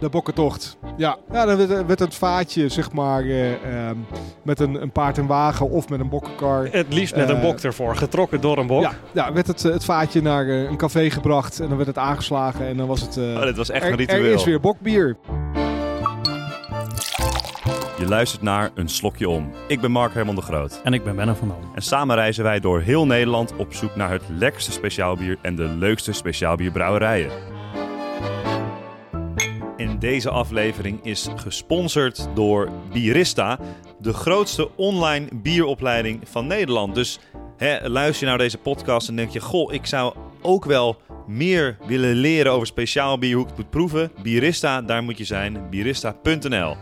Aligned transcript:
De 0.00 0.08
bokkentocht. 0.08 0.76
Ja, 0.96 1.16
ja 1.32 1.44
dan 1.46 1.56
werd, 1.56 1.86
werd 1.86 1.98
het 1.98 2.14
vaatje, 2.14 2.68
zeg 2.68 2.92
maar, 2.92 3.22
eh, 3.22 3.52
ehm, 3.52 3.96
met 4.42 4.60
een, 4.60 4.82
een 4.82 4.90
paard 4.92 5.18
en 5.18 5.26
wagen 5.26 5.70
of 5.70 5.88
met 5.88 6.00
een 6.00 6.08
bokkenkar. 6.08 6.68
Het 6.70 6.94
liefst 6.94 7.16
met 7.16 7.28
een 7.28 7.36
Eh, 7.36 7.42
bok 7.42 7.58
ervoor, 7.58 7.96
getrokken 7.96 8.40
door 8.40 8.58
een 8.58 8.66
bok. 8.66 8.82
Ja, 8.82 8.92
ja, 9.12 9.32
werd 9.32 9.46
het, 9.46 9.64
eh, 9.64 9.72
het 9.72 9.84
vaatje 9.84 10.22
naar 10.22 10.48
een 10.48 10.76
café 10.76 11.10
gebracht 11.10 11.60
en 11.60 11.66
dan 11.68 11.76
werd 11.76 11.88
het 11.88 11.98
aangeslagen 11.98 12.66
en 12.66 12.76
dan 12.76 12.86
was 12.86 13.00
het... 13.00 13.16
eh, 13.16 13.24
Oh, 13.24 13.42
dit 13.42 13.56
was 13.56 13.70
echt 13.70 13.84
er, 13.84 13.90
een 13.90 13.96
ritueel. 13.96 14.24
er 14.24 14.32
is 14.32 14.44
weer 14.44 14.60
bokbier. 14.60 15.16
Je 17.98 18.06
luistert 18.08 18.42
naar 18.42 18.70
Een 18.74 18.88
Slokje 18.88 19.28
Om. 19.28 19.50
Ik 19.68 19.80
ben 19.80 19.90
Mark 19.90 20.14
Herman 20.14 20.34
de 20.34 20.40
Groot. 20.42 20.80
En 20.84 20.92
ik 20.92 21.04
ben 21.04 21.16
Benno 21.16 21.34
van 21.34 21.48
Dam. 21.48 21.56
En 21.74 21.82
samen 21.82 22.16
reizen 22.16 22.44
wij 22.44 22.60
door 22.60 22.80
heel 22.80 23.06
Nederland 23.06 23.56
op 23.56 23.74
zoek 23.74 23.96
naar 23.96 24.10
het 24.10 24.22
lekkerste 24.28 24.72
speciaalbier 24.72 25.38
en 25.42 25.56
de 25.56 25.62
leukste 25.78 26.12
speciaalbierbrouwerijen. 26.12 27.30
Deze 29.98 30.30
aflevering 30.30 31.04
is 31.04 31.28
gesponsord 31.36 32.28
door 32.34 32.70
Bierista, 32.92 33.58
de 34.00 34.12
grootste 34.12 34.76
online 34.76 35.28
bieropleiding 35.34 36.20
van 36.28 36.46
Nederland. 36.46 36.94
Dus 36.94 37.18
hè, 37.56 37.88
luister 37.88 38.22
je 38.22 38.28
naar 38.28 38.38
deze 38.38 38.58
podcast 38.58 39.08
en 39.08 39.16
denk 39.16 39.30
je: 39.30 39.40
Goh, 39.40 39.72
ik 39.72 39.86
zou 39.86 40.14
ook 40.42 40.64
wel 40.64 40.96
meer 41.26 41.76
willen 41.86 42.14
leren 42.14 42.52
over 42.52 42.66
speciaal 42.66 43.18
bier, 43.18 43.34
hoe 43.34 43.42
ik 43.42 43.48
het 43.48 43.58
moet 43.58 43.70
proeven. 43.70 44.12
Bierista, 44.22 44.82
daar 44.82 45.02
moet 45.02 45.18
je 45.18 45.24
zijn. 45.24 45.70
Bierista.nl. 45.70 46.76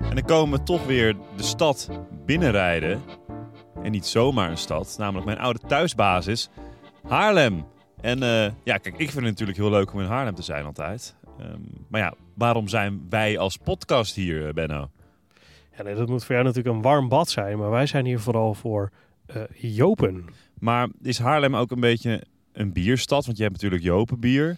En 0.00 0.14
dan 0.14 0.24
komen 0.24 0.58
we 0.58 0.64
toch 0.64 0.86
weer 0.86 1.16
de 1.36 1.42
stad 1.42 1.88
binnenrijden. 2.26 3.02
En 3.82 3.90
niet 3.90 4.06
zomaar 4.06 4.50
een 4.50 4.56
stad, 4.56 4.94
namelijk 4.98 5.26
mijn 5.26 5.38
oude 5.38 5.60
thuisbasis, 5.66 6.50
Haarlem. 7.08 7.71
En 8.02 8.22
eh, 8.22 8.52
ja, 8.64 8.76
kijk, 8.78 8.86
ik 8.86 9.10
vind 9.10 9.14
het 9.14 9.22
natuurlijk 9.24 9.58
heel 9.58 9.70
leuk 9.70 9.92
om 9.92 10.00
in 10.00 10.06
Haarlem 10.06 10.34
te 10.34 10.42
zijn 10.42 10.64
altijd. 10.64 11.14
Ehm, 11.38 11.58
maar 11.88 12.00
ja, 12.00 12.14
waarom 12.34 12.68
zijn 12.68 13.06
wij 13.08 13.38
als 13.38 13.56
podcast 13.56 14.14
hier, 14.14 14.46
eh, 14.46 14.52
Benno? 14.52 14.90
Ja, 15.76 15.82
nee, 15.82 15.94
dat 15.94 16.08
moet 16.08 16.24
voor 16.24 16.34
jou 16.34 16.46
natuurlijk 16.46 16.76
een 16.76 16.82
warm 16.82 17.08
bad 17.08 17.28
zijn, 17.30 17.58
maar 17.58 17.70
wij 17.70 17.86
zijn 17.86 18.04
hier 18.06 18.20
vooral 18.20 18.54
voor 18.54 18.90
eh, 19.26 19.42
Jopen. 19.56 20.24
Maar 20.58 20.88
is 21.02 21.18
Haarlem 21.18 21.56
ook 21.56 21.70
een 21.70 21.80
beetje 21.80 22.22
een 22.52 22.72
bierstad? 22.72 23.24
Want 23.24 23.36
je 23.36 23.42
hebt 23.42 23.54
natuurlijk 23.54 23.82
Jopenbier. 23.82 24.56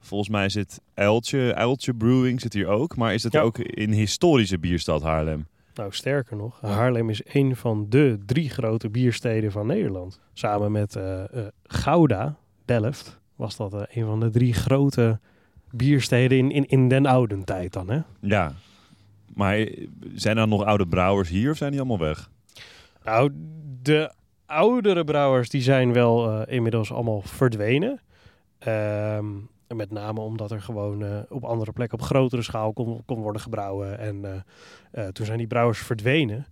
Volgens 0.00 0.30
mij 0.30 0.48
zit 0.48 0.80
Uiltje, 0.94 1.54
Uiltje 1.54 1.94
Brewing 1.94 2.40
zit 2.40 2.52
hier 2.52 2.66
ook. 2.66 2.96
Maar 2.96 3.14
is 3.14 3.22
het 3.22 3.32
Ja. 3.32 3.40
ook 3.40 3.58
een 3.58 3.92
historische 3.92 4.58
bierstad 4.58 5.02
Haarlem? 5.02 5.46
Nou, 5.74 5.92
sterker 5.92 6.36
nog, 6.36 6.60
Haarlem 6.60 7.10
is 7.10 7.20
een 7.24 7.56
van 7.56 7.86
de 7.88 8.18
drie 8.26 8.50
grote 8.50 8.88
biersteden 8.90 9.52
van 9.52 9.66
Nederland. 9.66 10.20
Samen 10.32 10.72
met 10.72 10.98
Gouda, 11.62 12.36
Delft, 12.70 13.20
was 13.36 13.56
dat 13.56 13.74
eh, 13.74 13.82
een 13.96 14.06
van 14.06 14.20
de 14.20 14.30
drie 14.30 14.52
grote 14.52 15.18
biersteden 15.70 16.38
in, 16.38 16.50
in, 16.50 16.66
in 16.66 16.88
den 16.88 17.06
oude 17.06 17.44
tijd 17.44 17.72
dan, 17.72 17.90
hè? 17.90 18.00
Ja. 18.20 18.52
Maar 19.34 19.56
eh, 19.56 19.86
zijn 20.14 20.36
er 20.36 20.48
nog 20.48 20.64
oude 20.64 20.86
brouwers 20.86 21.28
hier 21.28 21.50
of 21.50 21.56
zijn 21.56 21.70
die 21.70 21.80
allemaal 21.80 21.98
weg? 21.98 22.30
Nou, 23.04 23.30
de 23.82 24.12
oudere 24.46 25.04
brouwers 25.04 25.48
die 25.48 25.62
zijn 25.62 25.92
wel 25.92 26.30
eh, 26.30 26.54
inmiddels 26.54 26.92
allemaal 26.92 27.22
verdwenen. 27.22 28.00
Ehm, 28.58 29.26
met 29.68 29.90
name 29.90 30.20
omdat 30.20 30.50
er 30.50 30.62
gewoon 30.62 31.24
op 31.28 31.44
andere 31.44 31.72
plekken 31.72 31.98
op 31.98 32.04
grotere 32.04 32.42
schaal 32.42 32.72
kon, 32.72 33.02
kon 33.06 33.20
worden 33.20 33.42
gebrouwen. 33.42 33.98
En 33.98 34.44
toen 35.12 35.26
zijn 35.26 35.38
die 35.38 35.46
brouwers 35.46 35.78
verdwenen. 35.78 36.46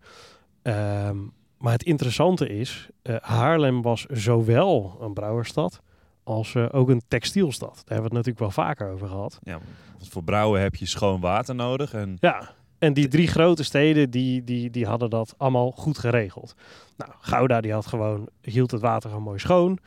Ehm, 0.63 1.17
maar 1.59 1.73
het 1.73 1.83
interessante 1.83 2.49
is, 2.49 2.89
Haarlem 3.21 3.83
was 3.83 4.05
zowel 4.05 4.97
een 5.01 5.13
brouwerstad 5.13 5.81
als 6.29 6.55
eh, 6.55 6.67
ook 6.71 6.89
een 6.89 7.03
textielstad. 7.09 7.75
Daar 7.75 7.77
hebben 7.77 7.97
we 8.11 8.17
het 8.17 8.27
natuurlijk 8.27 8.39
wel 8.39 8.65
vaker 8.65 8.91
over 8.93 9.09
gehad. 9.09 9.39
Ja, 9.43 9.59
want 9.99 10.09
voor 10.09 10.23
brouwen 10.25 10.61
heb 10.61 10.75
je 10.75 10.87
schoon 10.87 11.21
water 11.21 11.55
nodig. 11.55 11.93
En 11.93 12.17
Ja, 12.21 12.51
en 12.79 12.93
die 12.93 13.09
drie 13.09 13.27
grote 13.27 13.63
steden 13.65 14.11
die, 14.11 14.45
die, 14.45 14.71
die 14.71 14.87
hadden 14.87 15.11
dat 15.11 15.35
allemaal 15.37 15.71
goed 15.71 15.99
geregeld. 15.99 16.55
Nou, 16.97 17.11
Gouda 17.21 17.61
die 17.61 17.73
had 17.73 17.87
gewoon, 17.87 18.29
hield 18.43 18.71
het 18.71 18.81
water 18.81 19.09
gewoon 19.09 19.25
mooi 19.25 19.39
schoon. 19.39 19.79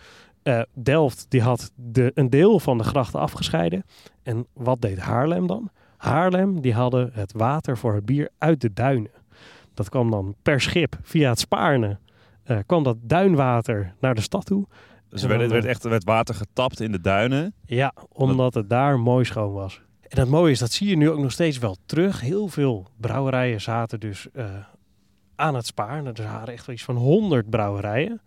Eh, 0.43 0.61
Delft 0.73 1.25
die 1.29 1.41
had 1.41 1.71
de, 1.75 2.11
een 2.15 2.29
deel 2.29 2.59
van 2.59 2.77
de 2.77 2.83
grachten 2.83 3.19
afgescheiden. 3.19 3.83
En 4.23 4.47
wat 4.53 4.81
deed 4.81 4.99
Haarlem 4.99 5.47
dan? 5.47 5.69
Haarlem 5.97 6.61
die 6.61 6.73
hadden 6.73 7.09
het 7.13 7.33
water 7.33 7.77
voor 7.77 7.93
het 7.93 8.05
bier 8.05 8.29
uit 8.37 8.61
de 8.61 8.73
duinen. 8.73 9.11
Dat 9.73 9.89
kwam 9.89 10.11
dan 10.11 10.35
per 10.41 10.61
schip 10.61 10.97
via 11.01 11.29
het 11.29 11.39
Spaarne. 11.39 11.97
eh, 12.43 12.57
kwam 12.65 12.83
dat 12.83 12.97
duinwater 13.01 13.93
naar 13.99 14.15
de 14.15 14.21
stad 14.21 14.45
toe. 14.45 14.67
Dus 15.11 15.21
er 15.21 15.27
werd, 15.27 15.41
er 15.41 15.49
werd 15.49 15.65
echt 15.65 15.83
er 15.83 15.89
werd 15.89 16.03
water 16.03 16.35
getapt 16.35 16.79
in 16.79 16.91
de 16.91 17.01
duinen. 17.01 17.53
Ja, 17.65 17.93
omdat 18.11 18.53
het 18.53 18.69
daar 18.69 18.99
mooi 18.99 19.25
schoon 19.25 19.53
was. 19.53 19.81
En 20.07 20.19
het 20.19 20.29
mooie 20.29 20.51
is, 20.51 20.59
dat 20.59 20.71
zie 20.71 20.89
je 20.89 20.97
nu 20.97 21.09
ook 21.09 21.19
nog 21.19 21.31
steeds 21.31 21.57
wel 21.57 21.77
terug. 21.85 22.21
Heel 22.21 22.47
veel 22.47 22.87
brouwerijen 22.97 23.61
zaten 23.61 23.99
dus 23.99 24.27
eh, 24.33 24.45
aan 25.35 25.55
het 25.55 25.65
spaar. 25.65 26.05
Er 26.05 26.23
waren 26.23 26.53
echt 26.53 26.67
iets 26.67 26.83
van 26.83 26.95
100 26.95 27.49
brouwerijen. 27.49 28.21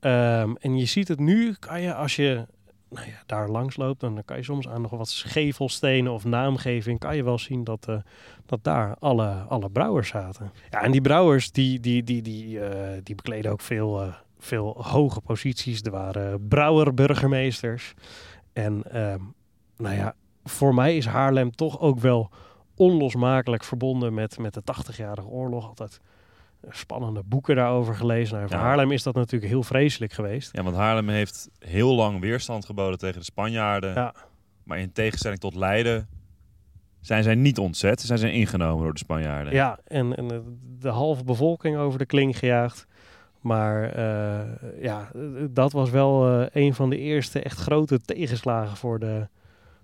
Ehm, 0.00 0.54
en 0.60 0.78
je 0.78 0.84
ziet 0.84 1.08
het 1.08 1.18
nu, 1.18 1.54
kan 1.58 1.80
je 1.80 1.94
als 1.94 2.16
je 2.16 2.46
nou 2.90 3.06
ja, 3.06 3.22
daar 3.26 3.48
langs 3.48 3.76
loopt, 3.76 4.00
dan 4.00 4.22
kan 4.24 4.36
je 4.36 4.42
soms 4.42 4.68
aan 4.68 4.80
nog 4.80 4.90
wat 4.90 5.08
schevelstenen 5.08 6.12
of 6.12 6.24
naamgeving, 6.24 6.98
kan 6.98 7.16
je 7.16 7.24
wel 7.24 7.38
zien 7.38 7.64
dat, 7.64 7.88
eh, 7.88 7.96
dat 8.46 8.64
daar 8.64 8.96
alle, 8.98 9.28
alle 9.48 9.70
brouwers 9.70 10.08
zaten. 10.08 10.52
Ja, 10.70 10.82
en 10.82 10.90
die 10.90 11.00
brouwers, 11.00 11.52
die, 11.52 11.80
die, 11.80 12.02
die, 12.02 12.22
die, 12.22 12.60
eh, 12.60 13.00
die 13.02 13.14
bekleden 13.14 13.52
ook 13.52 13.60
veel, 13.60 14.14
veel 14.40 14.84
hoge 14.86 15.20
posities. 15.20 15.82
Er 15.82 15.90
waren 15.90 16.48
brouwerburgemeesters. 16.48 17.94
En 18.52 18.82
ehm, 18.92 19.20
nou 19.76 19.96
ja, 19.96 20.14
voor 20.44 20.74
mij 20.74 20.96
is 20.96 21.06
Haarlem 21.06 21.50
toch 21.50 21.80
ook 21.80 21.98
wel 22.00 22.30
onlosmakelijk 22.74 23.64
verbonden 23.64 24.14
met, 24.14 24.38
met 24.38 24.54
de 24.54 24.62
80-jarige 24.62 25.28
oorlog. 25.28 25.68
Altijd 25.68 26.00
spannende 26.68 27.22
boeken 27.24 27.56
daarover 27.56 27.94
gelezen. 27.94 28.36
Nou, 28.36 28.48
voor 28.48 28.56
Ja. 28.58 28.62
Haarlem 28.62 28.90
is 28.90 29.02
dat 29.02 29.14
natuurlijk 29.14 29.52
heel 29.52 29.62
vreselijk 29.62 30.12
geweest. 30.12 30.56
Ja, 30.56 30.62
want 30.62 30.76
Haarlem 30.76 31.08
heeft 31.08 31.48
heel 31.58 31.94
lang 31.94 32.20
weerstand 32.20 32.64
geboden 32.64 32.98
tegen 32.98 33.18
de 33.18 33.24
Spanjaarden. 33.24 33.94
Ja. 33.94 34.14
Maar 34.64 34.78
in 34.78 34.92
tegenstelling 34.92 35.40
tot 35.40 35.54
Leiden 35.54 36.08
zijn 37.00 37.22
zij 37.22 37.34
niet 37.34 37.58
ontzet. 37.58 38.00
Zij 38.00 38.16
zijn 38.16 38.32
ingenomen 38.32 38.82
door 38.82 38.92
de 38.92 38.98
Spanjaarden. 38.98 39.52
Ja, 39.52 39.78
en, 39.84 40.16
en 40.16 40.28
de, 40.28 40.42
de 40.78 40.88
halve 40.88 41.24
bevolking 41.24 41.76
over 41.76 41.98
de 41.98 42.06
kling 42.06 42.38
gejaagd. 42.38 42.86
Maar 43.40 43.92
eh, 43.92 44.82
ja, 44.82 45.10
dat 45.50 45.72
was 45.72 45.90
wel 45.90 46.40
eh, 46.40 46.46
een 46.64 46.74
van 46.74 46.90
de 46.90 46.98
eerste 46.98 47.40
echt 47.42 47.58
grote 47.58 48.00
tegenslagen 48.00 48.76
voor 48.76 48.98
de 48.98 49.28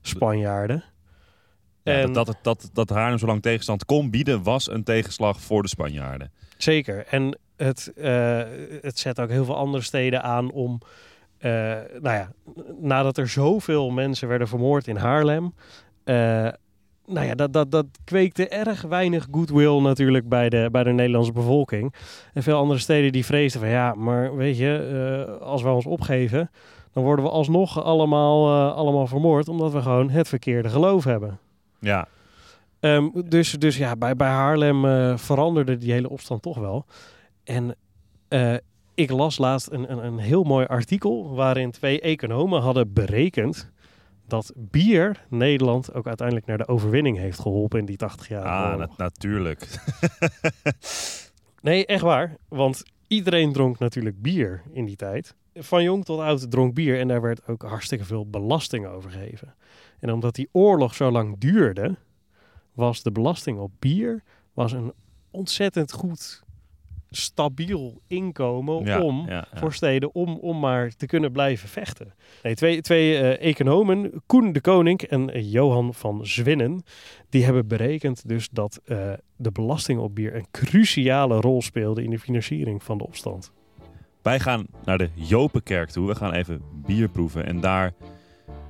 Spanjaarden. 0.00 0.84
Ja, 1.82 1.92
En- 1.92 2.12
dat, 2.12 2.26
dat, 2.26 2.38
dat, 2.42 2.70
dat 2.72 2.88
Haarlem 2.88 3.18
zo 3.18 3.26
lang 3.26 3.42
tegenstand 3.42 3.84
kon 3.84 4.10
bieden, 4.10 4.42
was 4.42 4.70
een 4.70 4.84
tegenslag 4.84 5.40
voor 5.40 5.62
de 5.62 5.68
Spanjaarden. 5.68 6.32
Zeker. 6.56 7.06
En 7.06 7.38
het, 7.56 7.92
eh, 7.96 8.42
het 8.80 8.98
zet 8.98 9.20
ook 9.20 9.30
heel 9.30 9.44
veel 9.44 9.56
andere 9.56 9.82
steden 9.82 10.22
aan 10.22 10.50
om. 10.50 10.80
nou 11.40 12.00
ja, 12.02 12.32
nadat 12.80 13.18
er 13.18 13.28
zoveel 13.28 13.90
mensen 13.90 14.28
werden 14.28 14.48
vermoord 14.48 14.86
in 14.86 14.96
Haarlem. 14.96 15.54
Nou 17.06 17.26
ja, 17.26 17.34
dat, 17.34 17.52
dat, 17.52 17.70
dat 17.70 17.86
kweekte 18.04 18.48
erg 18.48 18.82
weinig 18.82 19.26
goodwill 19.30 19.80
natuurlijk 19.80 20.28
bij 20.28 20.48
de, 20.48 20.68
bij 20.72 20.82
de 20.84 20.92
Nederlandse 20.92 21.32
bevolking. 21.32 21.94
En 22.32 22.42
veel 22.42 22.58
andere 22.58 22.80
steden 22.80 23.12
die 23.12 23.24
vreesden 23.24 23.60
van 23.60 23.70
ja, 23.70 23.94
maar 23.94 24.36
weet 24.36 24.58
je, 24.58 25.26
eh, 25.38 25.46
als 25.46 25.62
we 25.62 25.68
ons 25.68 25.86
opgeven, 25.86 26.50
dan 26.92 27.02
worden 27.02 27.24
we 27.24 27.30
alsnog 27.30 27.82
allemaal, 27.84 28.46
eh, 28.46 28.76
allemaal 28.76 29.06
vermoord, 29.06 29.48
omdat 29.48 29.72
we 29.72 29.82
gewoon 29.82 30.10
het 30.10 30.28
verkeerde 30.28 30.68
geloof 30.68 31.04
hebben. 31.04 31.38
Ja, 31.80 32.08
Ehm, 32.80 33.08
dus, 33.24 33.52
dus 33.52 33.76
ja, 33.76 33.96
bij, 33.96 34.16
bij 34.16 34.28
Haarlem 34.28 34.84
eh, 34.84 35.16
veranderde 35.16 35.76
die 35.76 35.92
hele 35.92 36.10
opstand 36.10 36.42
toch 36.42 36.58
wel. 36.58 36.86
En 37.44 37.76
ik 38.94 39.10
las 39.10 39.38
laatst 39.38 39.70
een, 39.70 39.92
een, 39.92 40.04
een 40.04 40.18
heel 40.18 40.42
mooi 40.42 40.66
artikel 40.66 41.34
waarin 41.34 41.70
twee 41.70 42.00
economen 42.00 42.60
hadden 42.60 42.92
berekend 42.92 43.70
dat 44.26 44.52
bier 44.56 45.24
Nederland 45.28 45.94
ook 45.94 46.06
uiteindelijk 46.06 46.46
naar 46.46 46.58
de 46.58 46.68
overwinning 46.68 47.16
heeft 47.16 47.38
geholpen 47.38 47.78
in 47.78 47.84
die 47.86 47.96
80 47.96 48.28
jaar. 48.28 48.44
ah, 48.44 48.78
na- 48.78 48.88
natuurlijk. 48.96 49.68
Nee, 51.62 51.86
echt 51.86 52.02
waar. 52.02 52.36
Want 52.48 52.82
iedereen 53.06 53.52
dronk 53.52 53.78
natuurlijk 53.78 54.22
bier 54.22 54.62
in 54.72 54.84
die 54.84 54.96
tijd. 54.96 55.34
Van 55.54 55.82
jong 55.82 56.04
tot 56.04 56.20
oud 56.20 56.50
dronk 56.50 56.74
bier 56.74 56.98
en 57.00 57.08
daar 57.08 57.20
werd 57.20 57.48
ook 57.48 57.62
hartstikke 57.62 58.04
veel 58.04 58.30
belasting 58.30 58.86
over 58.86 59.10
gegeven. 59.10 59.54
En 60.00 60.12
omdat 60.12 60.34
die 60.34 60.48
oorlog 60.52 60.94
zo 60.94 61.10
lang 61.10 61.38
duurde, 61.38 61.96
was 62.72 63.02
de 63.02 63.12
belasting 63.12 63.58
op 63.58 63.70
bier 63.78 64.22
was 64.52 64.72
een 64.72 64.92
ontzettend 65.30 65.92
goed 65.92 66.42
stabiel 67.16 68.00
inkomen 68.06 68.84
Ja, 68.84 69.00
om 69.00 69.24
ja, 69.28 69.48
ja. 69.52 69.58
voor 69.58 69.72
steden 69.72 70.14
om, 70.14 70.36
om 70.36 70.58
maar 70.58 70.90
te 70.96 71.06
kunnen 71.06 71.32
blijven 71.32 71.68
vechten. 71.68 72.14
Nee, 72.42 72.54
twee 72.54 72.80
twee 72.80 73.18
eh, 73.18 73.48
economen, 73.48 74.22
Koen 74.26 74.52
de 74.52 74.60
Koning 74.60 75.02
en 75.02 75.48
Johan 75.48 75.94
van 75.94 76.26
Zwinnen, 76.26 76.82
die 77.28 77.44
hebben 77.44 77.68
berekend 77.68 78.28
dus 78.28 78.48
dat 78.48 78.80
eh, 78.84 79.12
de 79.36 79.52
belasting 79.52 80.00
op 80.00 80.14
bier 80.14 80.34
een 80.34 80.46
cruciale 80.50 81.40
rol 81.40 81.62
speelde 81.62 82.02
in 82.02 82.10
de 82.10 82.18
financiering 82.18 82.82
van 82.82 82.98
de 82.98 83.06
opstand. 83.06 83.52
Wij 84.22 84.40
gaan 84.40 84.66
naar 84.84 84.98
de 84.98 85.08
Jopenkerk 85.14 85.90
toe. 85.90 86.06
We 86.06 86.14
gaan 86.14 86.32
even 86.32 86.62
bier 86.86 87.08
proeven. 87.08 87.46
En 87.46 87.60
daar 87.60 87.92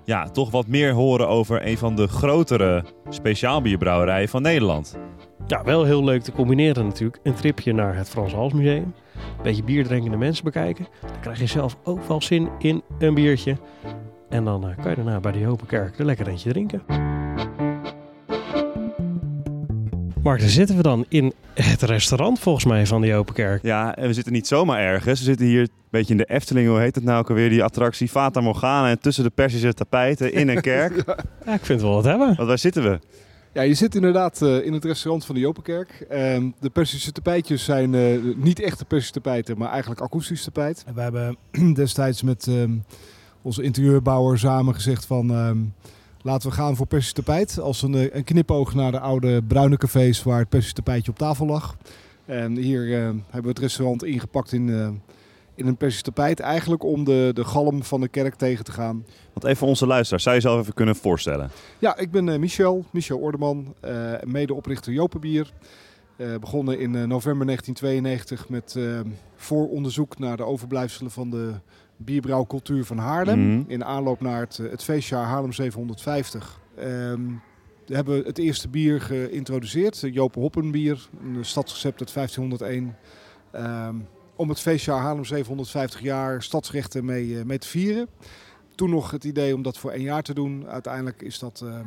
ja, 0.06 0.28
toch 0.28 0.50
wat 0.50 0.66
meer 0.66 0.92
horen 0.92 1.28
over 1.28 1.66
een 1.66 1.78
van 1.78 1.96
de 1.96 2.06
grotere 2.06 2.84
speciaalbierbrouwerijen 3.08 4.28
van 4.28 4.42
Nederland. 4.42 4.98
Ja, 5.46 5.64
wel 5.64 5.84
heel 5.84 6.04
leuk 6.04 6.22
te 6.22 6.32
combineren 6.32 6.84
natuurlijk. 6.84 7.18
Een 7.22 7.34
tripje 7.34 7.72
naar 7.72 7.96
het 7.96 8.08
Frans 8.08 8.32
Hals 8.32 8.52
Museum. 8.52 8.94
Een 9.14 9.42
beetje 9.42 9.62
bierdrinkende 9.62 10.16
mensen 10.16 10.44
bekijken. 10.44 10.86
Dan 11.00 11.20
krijg 11.20 11.38
je 11.38 11.46
zelf 11.46 11.76
ook 11.84 12.04
wel 12.04 12.22
zin 12.22 12.48
in 12.58 12.82
een 12.98 13.14
biertje. 13.14 13.56
En 14.28 14.44
dan 14.44 14.68
eh, 14.68 14.76
kan 14.76 14.90
je 14.90 14.96
daarna 14.96 15.20
bij 15.20 15.32
de 15.32 15.38
Jopenkerk 15.38 15.98
er 15.98 16.04
lekker 16.04 16.28
eentje 16.28 16.50
drinken. 16.50 16.82
Mark, 20.22 20.40
daar 20.40 20.48
zitten 20.48 20.76
we 20.76 20.82
dan 20.82 21.04
in 21.08 21.32
het 21.54 21.82
restaurant 21.82 22.38
volgens 22.38 22.64
mij 22.64 22.86
van 22.86 23.00
de 23.00 23.06
Jopenkerk. 23.06 23.62
Ja, 23.62 23.96
en 23.96 24.06
we 24.06 24.12
zitten 24.12 24.32
niet 24.32 24.46
zomaar 24.46 24.80
ergens. 24.80 25.18
We 25.18 25.24
zitten 25.24 25.46
hier 25.46 25.60
een 25.60 25.68
beetje 25.90 26.12
in 26.12 26.16
de 26.16 26.24
Efteling, 26.24 26.68
hoe 26.68 26.78
heet 26.78 26.94
het 26.94 27.04
nou 27.04 27.18
ook 27.18 27.28
alweer? 27.28 27.48
Die 27.48 27.64
attractie 27.64 28.08
Fata 28.08 28.40
Morgana 28.40 28.88
en 28.88 29.00
tussen 29.00 29.24
de 29.24 29.30
Persische 29.30 29.74
tapijten 29.74 30.32
in 30.32 30.48
een 30.48 30.60
kerk. 30.72 31.02
Ja, 31.44 31.54
ik 31.54 31.64
vind 31.64 31.68
het 31.68 31.80
wel 31.80 31.94
wat 31.94 32.04
hebben. 32.04 32.34
Want 32.36 32.48
waar 32.48 32.58
zitten 32.58 32.82
we? 32.82 32.98
Ja, 33.52 33.62
je 33.62 33.74
zit 33.74 33.94
inderdaad 33.94 34.42
eh, 34.42 34.64
in 34.64 34.72
het 34.72 34.84
restaurant 34.84 35.24
van 35.24 35.34
de 35.34 35.40
Jopenkerk. 35.40 36.06
Ehm, 36.08 36.50
de 36.60 36.70
Persische 36.70 37.12
tapijtjes 37.12 37.64
zijn 37.64 37.94
eh, 37.94 38.18
niet 38.36 38.60
echte 38.60 38.84
Persische 38.84 39.20
tapijten, 39.20 39.58
maar 39.58 39.70
eigenlijk 39.70 40.00
akoestische 40.00 40.44
tapijt. 40.44 40.84
En 40.86 40.94
we 40.94 41.00
hebben 41.00 41.36
destijds 41.74 42.22
met 42.22 42.46
ehm, 42.46 42.76
onze 43.42 43.62
interieurbouwer 43.62 44.38
samen 44.38 44.74
gezegd 44.74 45.06
van... 45.06 45.30
laten 46.26 46.48
we 46.48 46.54
gaan 46.54 46.76
voor 46.76 46.86
Persische 46.86 47.14
tapijt. 47.14 47.58
Als 47.60 47.82
een, 47.82 47.94
eh, 47.94 48.14
een 48.14 48.24
knipoog 48.24 48.74
naar 48.74 48.92
de 48.92 49.00
oude 49.00 49.42
bruine 49.42 49.76
cafés 49.76 50.22
waar 50.22 50.38
het 50.38 50.48
Persische 50.48 50.74
tapijtje 50.74 51.10
op 51.10 51.18
tafel 51.18 51.46
lag. 51.46 51.76
En 52.24 52.56
hier 52.56 52.94
eh, 52.94 53.02
hebben 53.04 53.42
we 53.42 53.48
het 53.48 53.58
restaurant 53.58 54.04
ingepakt 54.04 54.52
in, 54.52 54.68
eh, 54.68 54.88
in 55.54 55.66
een 55.66 55.76
Persisch 55.76 56.02
tapijt. 56.02 56.40
Eigenlijk 56.40 56.82
om 56.84 57.04
de, 57.04 57.30
de 57.34 57.44
galm 57.44 57.82
van 57.82 58.00
de 58.00 58.08
kerk 58.08 58.34
tegen 58.34 58.64
te 58.64 58.72
gaan. 58.72 59.04
Want 59.32 59.44
even 59.44 59.56
voor 59.56 59.68
onze 59.68 59.86
luisteraars, 59.86 60.22
zou 60.22 60.36
je 60.36 60.42
jezelf 60.42 60.60
even 60.60 60.74
kunnen 60.74 60.96
voorstellen? 60.96 61.50
Ja, 61.78 61.96
ik 61.96 62.10
ben 62.10 62.40
Michel, 62.40 62.84
Michel 62.90 63.18
Ordeman, 63.18 63.74
medeoprichter 64.24 64.92
Jopenbier. 64.92 65.52
Begonnen 66.40 66.78
in 66.78 66.90
november 66.90 67.46
1992 67.46 68.48
met 68.48 68.78
vooronderzoek 69.36 70.18
naar 70.18 70.36
de 70.36 70.44
overblijfselen 70.44 71.10
van 71.10 71.30
de 71.30 71.52
bierbrouwcultuur 71.96 72.84
van 72.84 72.98
Haarlem. 72.98 73.48
Mhm. 73.48 73.70
In 73.70 73.84
aanloop 73.84 74.20
naar 74.20 74.40
het, 74.40 74.58
eh, 74.58 74.70
het 74.70 74.82
feestjaar 74.82 75.24
Haarlem 75.24 75.52
750. 75.52 76.60
Ehm, 76.76 77.20
we 77.86 77.94
hebben 77.94 78.24
het 78.24 78.38
eerste 78.38 78.68
bier 78.68 79.00
geïntroduceerd, 79.00 80.00
de 80.00 80.12
Jopen 80.12 80.40
Hoppenbier, 80.40 81.08
een 81.22 81.44
stadsrecept 81.44 82.00
uit 82.00 82.10
1501. 82.10 82.96
Ehm, 83.52 83.94
om 84.36 84.48
het 84.48 84.60
feestjaar 84.60 85.00
Haarlem 85.00 85.24
750 85.24 86.00
jaar 86.00 86.42
stadsrechten 86.42 87.04
mee, 87.04 87.38
eh, 87.38 87.44
mee 87.44 87.58
te 87.58 87.68
vieren. 87.68 88.08
Toen 88.74 88.90
nog 88.90 89.10
het 89.10 89.24
idee 89.24 89.54
om 89.54 89.62
dat 89.62 89.78
voor 89.78 89.90
één 89.90 90.02
jaar 90.02 90.22
te 90.22 90.34
doen. 90.34 90.68
Uiteindelijk 90.68 91.22
is 91.22 91.38
dat 91.38 91.62
eh, 91.64 91.80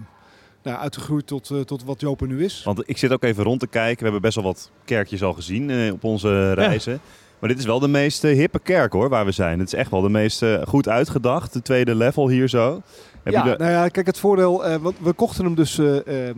nou, 0.64 0.78
uitgegroeid 0.78 1.28
tot, 1.28 1.50
eh, 1.50 1.60
tot 1.60 1.84
wat 1.84 2.02
Jopen 2.02 2.28
nu 2.28 2.44
is. 2.44 2.64
Want 2.64 2.84
ik 2.86 2.98
zit 2.98 3.12
ook 3.12 3.24
even 3.24 3.44
rond 3.44 3.60
te 3.60 3.68
kijken. 3.68 3.98
We 3.98 4.04
hebben 4.04 4.22
best 4.22 4.36
wel 4.36 4.44
wat 4.44 4.72
kerkjes 4.86 5.24
al 5.24 5.34
gezien 5.34 5.70
eh, 5.70 5.92
op 5.92 6.04
onze 6.04 6.54
reizen. 6.54 7.00
Maar 7.40 7.50
dit 7.50 7.60
is 7.60 7.66
wel 7.66 7.80
de 7.80 7.88
meest 7.88 8.24
eh, 8.24 8.36
hippe 8.36 8.60
kerk 8.60 8.94
hoor, 8.94 9.10
waar 9.10 9.26
we 9.26 9.32
zijn. 9.32 9.60
Het 9.60 9.68
is 9.68 9.80
echt 9.80 9.92
wel 9.92 10.02
de 10.02 10.10
meest 10.10 10.42
eh, 10.44 10.62
goed 10.68 10.88
uitgedacht. 10.90 11.54
De 11.54 11.62
tweede 11.62 11.96
level 11.96 12.28
hier 12.30 12.48
zo. 12.50 12.82
Heb 13.24 13.34
ja, 13.34 13.44
de- 13.44 13.56
nou 13.58 13.72
ja, 13.72 13.88
kijk, 13.88 14.06
het 14.06 14.20
voordeel, 14.20 14.66
eh, 14.66 14.76
want 14.76 14.96
we 15.02 15.14
kochten 15.14 15.46
hem 15.46 15.56
dus 15.56 15.80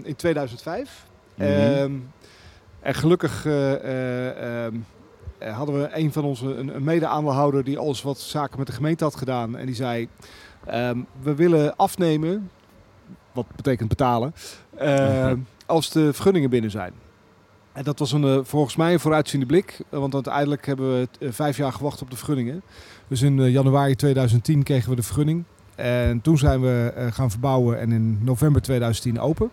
in 0.03 0.15
2005. 0.15 1.05
Mhm. 1.35 1.47
Ehm, 1.49 1.91
en 2.79 2.93
gelukkig 2.93 3.45
eh, 3.45 3.73
eh, 3.73 4.65
ehm, 4.65 4.75
eh, 5.37 5.57
hadden 5.57 5.81
we 5.81 5.89
een 5.93 6.11
van 6.13 6.23
onze, 6.23 6.45
een, 6.55 6.75
een 6.75 6.83
mede-aandeelhouder 6.83 7.63
die 7.63 7.77
alles 7.77 8.01
wat 8.01 8.19
zaken 8.19 8.57
met 8.57 8.67
de 8.67 8.73
gemeente 8.73 9.03
had 9.03 9.15
gedaan. 9.15 9.57
En 9.57 9.65
die 9.65 9.75
zei, 9.75 10.07
ehm, 10.65 10.97
we 11.21 11.35
willen 11.35 11.75
afnemen, 11.75 12.49
wat 13.31 13.45
betekent 13.55 13.89
betalen, 13.89 14.33
als 15.65 15.89
de 15.89 16.13
vergunningen 16.13 16.49
binnen 16.49 16.71
zijn. 16.71 16.93
En 17.73 17.83
dat 17.83 17.99
was 17.99 18.11
een, 18.11 18.23
eh, 18.23 18.39
volgens 18.43 18.75
mij 18.75 18.93
een 18.93 18.99
vooruitziende 18.99 19.45
blik, 19.45 19.79
eh, 19.89 19.99
want 19.99 20.13
uiteindelijk 20.13 20.65
hebben 20.65 20.99
we 20.99 21.07
eh, 21.19 21.31
vijf 21.31 21.57
jaar 21.57 21.73
gewacht 21.73 22.01
op 22.01 22.09
de 22.09 22.17
vergunningen. 22.17 22.61
Dus 23.07 23.21
in 23.21 23.51
januari 23.51 23.95
2010 23.95 24.63
kregen 24.63 24.89
we 24.89 24.95
de 24.95 25.03
vergunning. 25.03 25.43
En 25.75 26.21
toen 26.21 26.37
zijn 26.37 26.61
we 26.61 27.09
gaan 27.13 27.31
verbouwen 27.31 27.79
en 27.79 27.91
in 27.91 28.19
november 28.21 28.61
2010 28.61 29.19
open. 29.19 29.49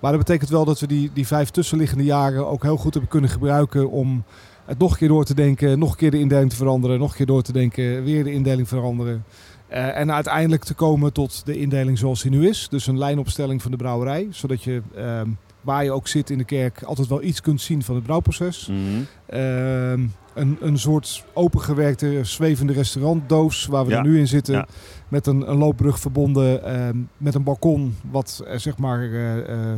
Maar 0.00 0.10
dat 0.10 0.20
betekent 0.20 0.50
wel 0.50 0.64
dat 0.64 0.80
we 0.80 0.86
die, 0.86 1.10
die 1.14 1.26
vijf 1.26 1.50
tussenliggende 1.50 2.04
jaren 2.04 2.46
ook 2.46 2.62
heel 2.62 2.76
goed 2.76 2.92
hebben 2.92 3.10
kunnen 3.10 3.30
gebruiken 3.30 3.90
om 3.90 4.24
het 4.64 4.78
nog 4.78 4.90
een 4.90 4.96
keer 4.96 5.08
door 5.08 5.24
te 5.24 5.34
denken, 5.34 5.78
nog 5.78 5.90
een 5.90 5.96
keer 5.96 6.10
de 6.10 6.18
indeling 6.18 6.50
te 6.50 6.56
veranderen, 6.56 6.98
nog 6.98 7.10
een 7.10 7.16
keer 7.16 7.26
door 7.26 7.42
te 7.42 7.52
denken, 7.52 8.04
weer 8.04 8.24
de 8.24 8.32
indeling 8.32 8.68
veranderen. 8.68 9.24
Eh, 9.70 9.96
en 9.96 10.12
uiteindelijk 10.12 10.64
te 10.64 10.74
komen 10.74 11.12
tot 11.12 11.46
de 11.46 11.58
indeling 11.58 11.98
zoals 11.98 12.22
die 12.22 12.30
nu 12.30 12.48
is. 12.48 12.68
Dus 12.68 12.86
een 12.86 12.98
lijnopstelling 12.98 13.62
van 13.62 13.70
de 13.70 13.76
brouwerij, 13.76 14.26
zodat 14.30 14.62
je 14.62 14.82
ehm, 14.96 15.28
waar 15.60 15.84
je 15.84 15.92
ook 15.92 16.08
zit 16.08 16.30
in 16.30 16.38
de 16.38 16.44
kerk 16.44 16.82
altijd 16.82 17.08
wel 17.08 17.22
iets 17.22 17.40
kunt 17.40 17.60
zien 17.60 17.82
van 17.82 17.94
het 17.94 18.04
brouwproces. 18.04 18.66
Mhm. 18.66 18.78
Ehm, 19.26 20.00
een, 20.34 20.56
een 20.60 20.78
soort 20.78 21.24
opengewerkte 21.32 22.18
zwevende 22.22 22.72
restaurantdoos 22.72 23.66
waar 23.66 23.84
we 23.84 23.90
Ja, 23.90 23.96
er 23.96 24.02
nu 24.04 24.18
in 24.18 24.28
zitten. 24.28 24.54
ja. 24.54 24.66
Met 25.08 25.26
een, 25.26 25.50
een 25.50 25.56
loopbrug 25.56 25.98
verbonden 25.98 26.64
ehm, 26.64 26.96
met 27.16 27.34
een 27.34 27.42
balkon 27.42 27.96
wat 28.10 28.42
eh, 28.46 28.58
zeg 28.58 28.78
maar 28.78 29.02
eh, 29.02 29.72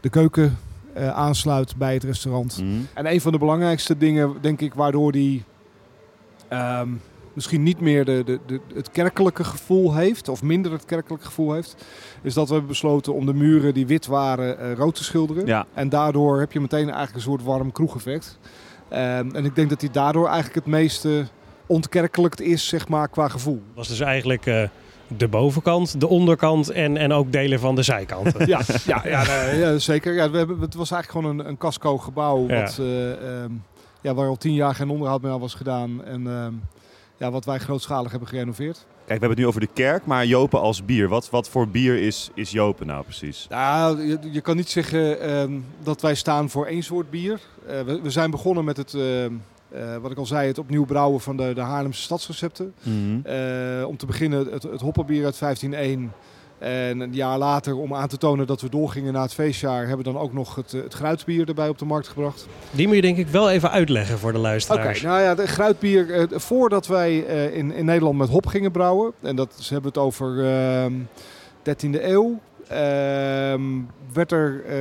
de 0.00 0.08
keuken 0.10 0.56
aansluit 1.12 1.76
bij 1.76 1.94
het 1.94 2.04
restaurant. 2.04 2.58
Mhm. 2.62 2.70
En 2.94 3.12
een 3.12 3.20
van 3.20 3.32
de 3.32 3.38
belangrijkste 3.38 3.96
dingen, 3.96 4.34
denk 4.40 4.60
ik, 4.60 4.74
waardoor 4.74 5.12
die 5.12 5.44
misschien 7.40 7.62
niet 7.62 7.80
meer 7.80 8.04
de, 8.04 8.22
de, 8.24 8.38
de, 8.46 8.60
het 8.74 8.90
kerkelijke 8.90 9.44
gevoel 9.44 9.94
heeft, 9.94 10.28
of 10.28 10.42
minder 10.42 10.72
het 10.72 10.84
kerkelijke 10.84 11.24
gevoel 11.26 11.52
heeft, 11.52 11.84
is 12.22 12.34
dat 12.34 12.46
we 12.46 12.52
hebben 12.52 12.70
besloten 12.70 13.14
om 13.14 13.26
de 13.26 13.34
muren 13.34 13.74
die 13.74 13.86
wit 13.86 14.06
waren 14.06 14.58
eh, 14.58 14.72
rood 14.72 14.94
te 14.94 15.04
schilderen. 15.04 15.46
Ja, 15.46 15.66
En 15.74 15.88
daardoor 15.88 16.38
heb 16.40 16.52
je 16.52 16.60
meteen 16.60 16.84
eigenlijk 16.84 17.14
een 17.14 17.20
soort 17.20 17.42
warm 17.42 17.72
kroegeffect. 17.72 18.38
Ehm, 18.88 19.30
en 19.34 19.44
ik 19.44 19.54
denk 19.54 19.68
dat 19.70 19.80
die 19.80 19.90
daardoor 19.90 20.24
eigenlijk 20.26 20.54
het 20.54 20.66
meeste 20.66 21.24
ontkerkelijkt 21.66 22.40
is, 22.40 22.68
zeg 22.68 22.88
maar, 22.88 23.08
qua 23.08 23.28
gevoel. 23.28 23.62
was 23.74 23.88
dus 23.88 24.00
eigenlijk 24.00 24.46
eh, 24.46 24.62
de 25.16 25.28
bovenkant, 25.28 26.00
de 26.00 26.08
onderkant 26.08 26.70
en, 26.70 26.96
en 26.96 27.12
ook 27.12 27.32
delen 27.32 27.60
van 27.60 27.74
de 27.74 27.82
zijkanten. 27.82 28.46
Ja, 28.48 28.60
ja, 28.84 29.02
ja, 29.04 29.22
nee, 29.26 29.58
ja, 29.58 29.78
zeker. 29.78 30.14
Ja, 30.14 30.30
we 30.30 30.38
hebben, 30.38 30.60
het 30.60 30.74
was 30.74 30.90
eigenlijk 30.90 31.26
gewoon 31.26 31.38
een, 31.40 31.48
een 31.48 31.58
casco 31.58 31.98
gebouw 31.98 32.48
Ja. 32.48 32.60
wat, 32.62 32.78
eh, 32.78 33.12
ehm, 33.42 33.52
ja, 34.00 34.14
waar 34.14 34.28
al 34.28 34.36
tien 34.36 34.54
jaar 34.54 34.74
geen 34.74 34.90
onderhoud 34.90 35.22
meer 35.22 35.32
aan 35.32 35.40
was 35.40 35.54
gedaan. 35.54 36.04
En 36.04 36.26
ehm, 36.26 36.52
ja, 37.20 37.30
wat 37.30 37.44
wij 37.44 37.58
grootschalig 37.58 38.10
hebben 38.10 38.28
gerenoveerd. 38.28 38.76
kijk, 38.76 38.86
we 39.06 39.12
hebben 39.12 39.28
het 39.28 39.38
nu 39.38 39.46
over 39.46 39.60
de 39.60 39.68
kerk, 39.72 40.06
maar 40.06 40.26
Jopen 40.26 40.60
als 40.60 40.84
bier. 40.84 41.08
Wat, 41.08 41.30
wat 41.30 41.48
voor 41.48 41.68
bier 41.68 42.02
is, 42.02 42.30
is 42.34 42.50
Jopen 42.50 42.86
nou 42.86 43.04
precies? 43.04 43.46
Nou, 43.48 44.06
je, 44.06 44.18
je 44.30 44.40
kan 44.40 44.56
niet 44.56 44.68
zeggen 44.68 45.20
ehm, 45.20 45.58
dat 45.82 46.00
wij 46.00 46.14
staan 46.14 46.50
voor 46.50 46.66
één 46.66 46.82
soort 46.82 47.10
bier. 47.10 47.40
Eh, 47.66 47.80
we, 47.80 48.00
we 48.00 48.10
zijn 48.10 48.30
begonnen 48.30 48.64
met 48.64 48.76
het, 48.76 48.94
ehm, 48.94 49.32
eh, 49.68 49.96
wat 49.96 50.10
ik 50.10 50.16
al 50.16 50.26
zei, 50.26 50.46
het 50.46 50.58
opnieuw 50.58 50.84
brouwen 50.84 51.20
van 51.20 51.36
de, 51.36 51.54
de 51.54 51.60
Haarlemse 51.60 52.02
stadsrecepten. 52.02 52.74
Mhm. 52.82 53.26
Eh, 53.26 53.86
om 53.86 53.96
te 53.96 54.06
beginnen 54.06 54.52
het, 54.52 54.62
het 54.62 54.80
hoppenbier 54.80 55.24
uit 55.24 55.38
1501. 55.38 56.12
En 56.60 57.00
een 57.00 57.14
jaar 57.14 57.38
later, 57.38 57.76
om 57.76 57.94
aan 57.94 58.08
te 58.08 58.16
tonen 58.16 58.46
dat 58.46 58.60
we 58.60 58.68
doorgingen 58.68 59.12
naar 59.12 59.22
het 59.22 59.34
feestjaar, 59.34 59.86
hebben 59.86 60.06
we 60.06 60.12
dan 60.12 60.22
ook 60.22 60.32
nog 60.32 60.54
het, 60.54 60.74
eh, 60.74 60.82
het 60.82 60.94
gruitbier 60.94 61.48
erbij 61.48 61.68
op 61.68 61.78
de 61.78 61.84
markt 61.84 62.08
gebracht. 62.08 62.46
Die 62.70 62.86
moet 62.86 62.96
je 62.96 63.02
denk 63.02 63.16
ik 63.16 63.28
wel 63.28 63.50
even 63.50 63.70
uitleggen 63.70 64.18
voor 64.18 64.32
de 64.32 64.38
Oké, 64.38 64.46
luisteraars. 64.46 65.02
nou 65.02 65.20
ja, 65.20 65.34
de 65.34 65.46
gruitbier, 65.46 66.14
eh, 66.14 66.38
voordat 66.38 66.86
wij 66.86 67.26
eh, 67.26 67.56
in, 67.56 67.72
in 67.72 67.84
Nederland 67.84 68.18
met 68.18 68.28
hop 68.28 68.46
gingen 68.46 68.70
brouwen, 68.70 69.12
en 69.20 69.36
dat 69.36 69.54
ze 69.58 69.72
hebben 69.72 69.90
het 69.90 70.00
over 70.00 70.44
ehm 70.44 70.92
13e 71.62 72.04
eeuw, 72.04 72.38
ehm, 72.68 73.62
werd 74.12 74.32
er 74.32 74.64
eh, 74.66 74.76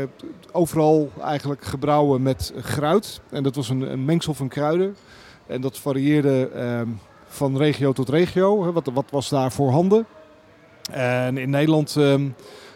overal 0.52 1.12
eigenlijk 1.22 1.64
gebrouwen 1.64 2.22
met 2.22 2.54
gruit. 2.62 3.22
En 3.30 3.44
dat 3.44 3.56
was 3.56 3.70
een, 3.70 3.82
een 3.92 4.06
mengsel 4.06 4.34
van 4.34 4.48
kruiden. 4.48 4.96
En 5.48 5.62
dat 5.62 5.78
varieerde 5.78 6.50
ehm, 6.56 6.88
van 7.28 7.58
regio 7.58 7.94
tot 7.94 8.10
regio. 8.10 8.64
Hè, 8.64 8.72
wat, 8.72 8.90
wat 8.94 9.06
was 9.10 9.30
daar 9.30 9.52
voorhanden? 9.52 10.06
En 10.92 11.38
in 11.38 11.50
Nederland 11.50 11.96
ehm, 11.96 12.30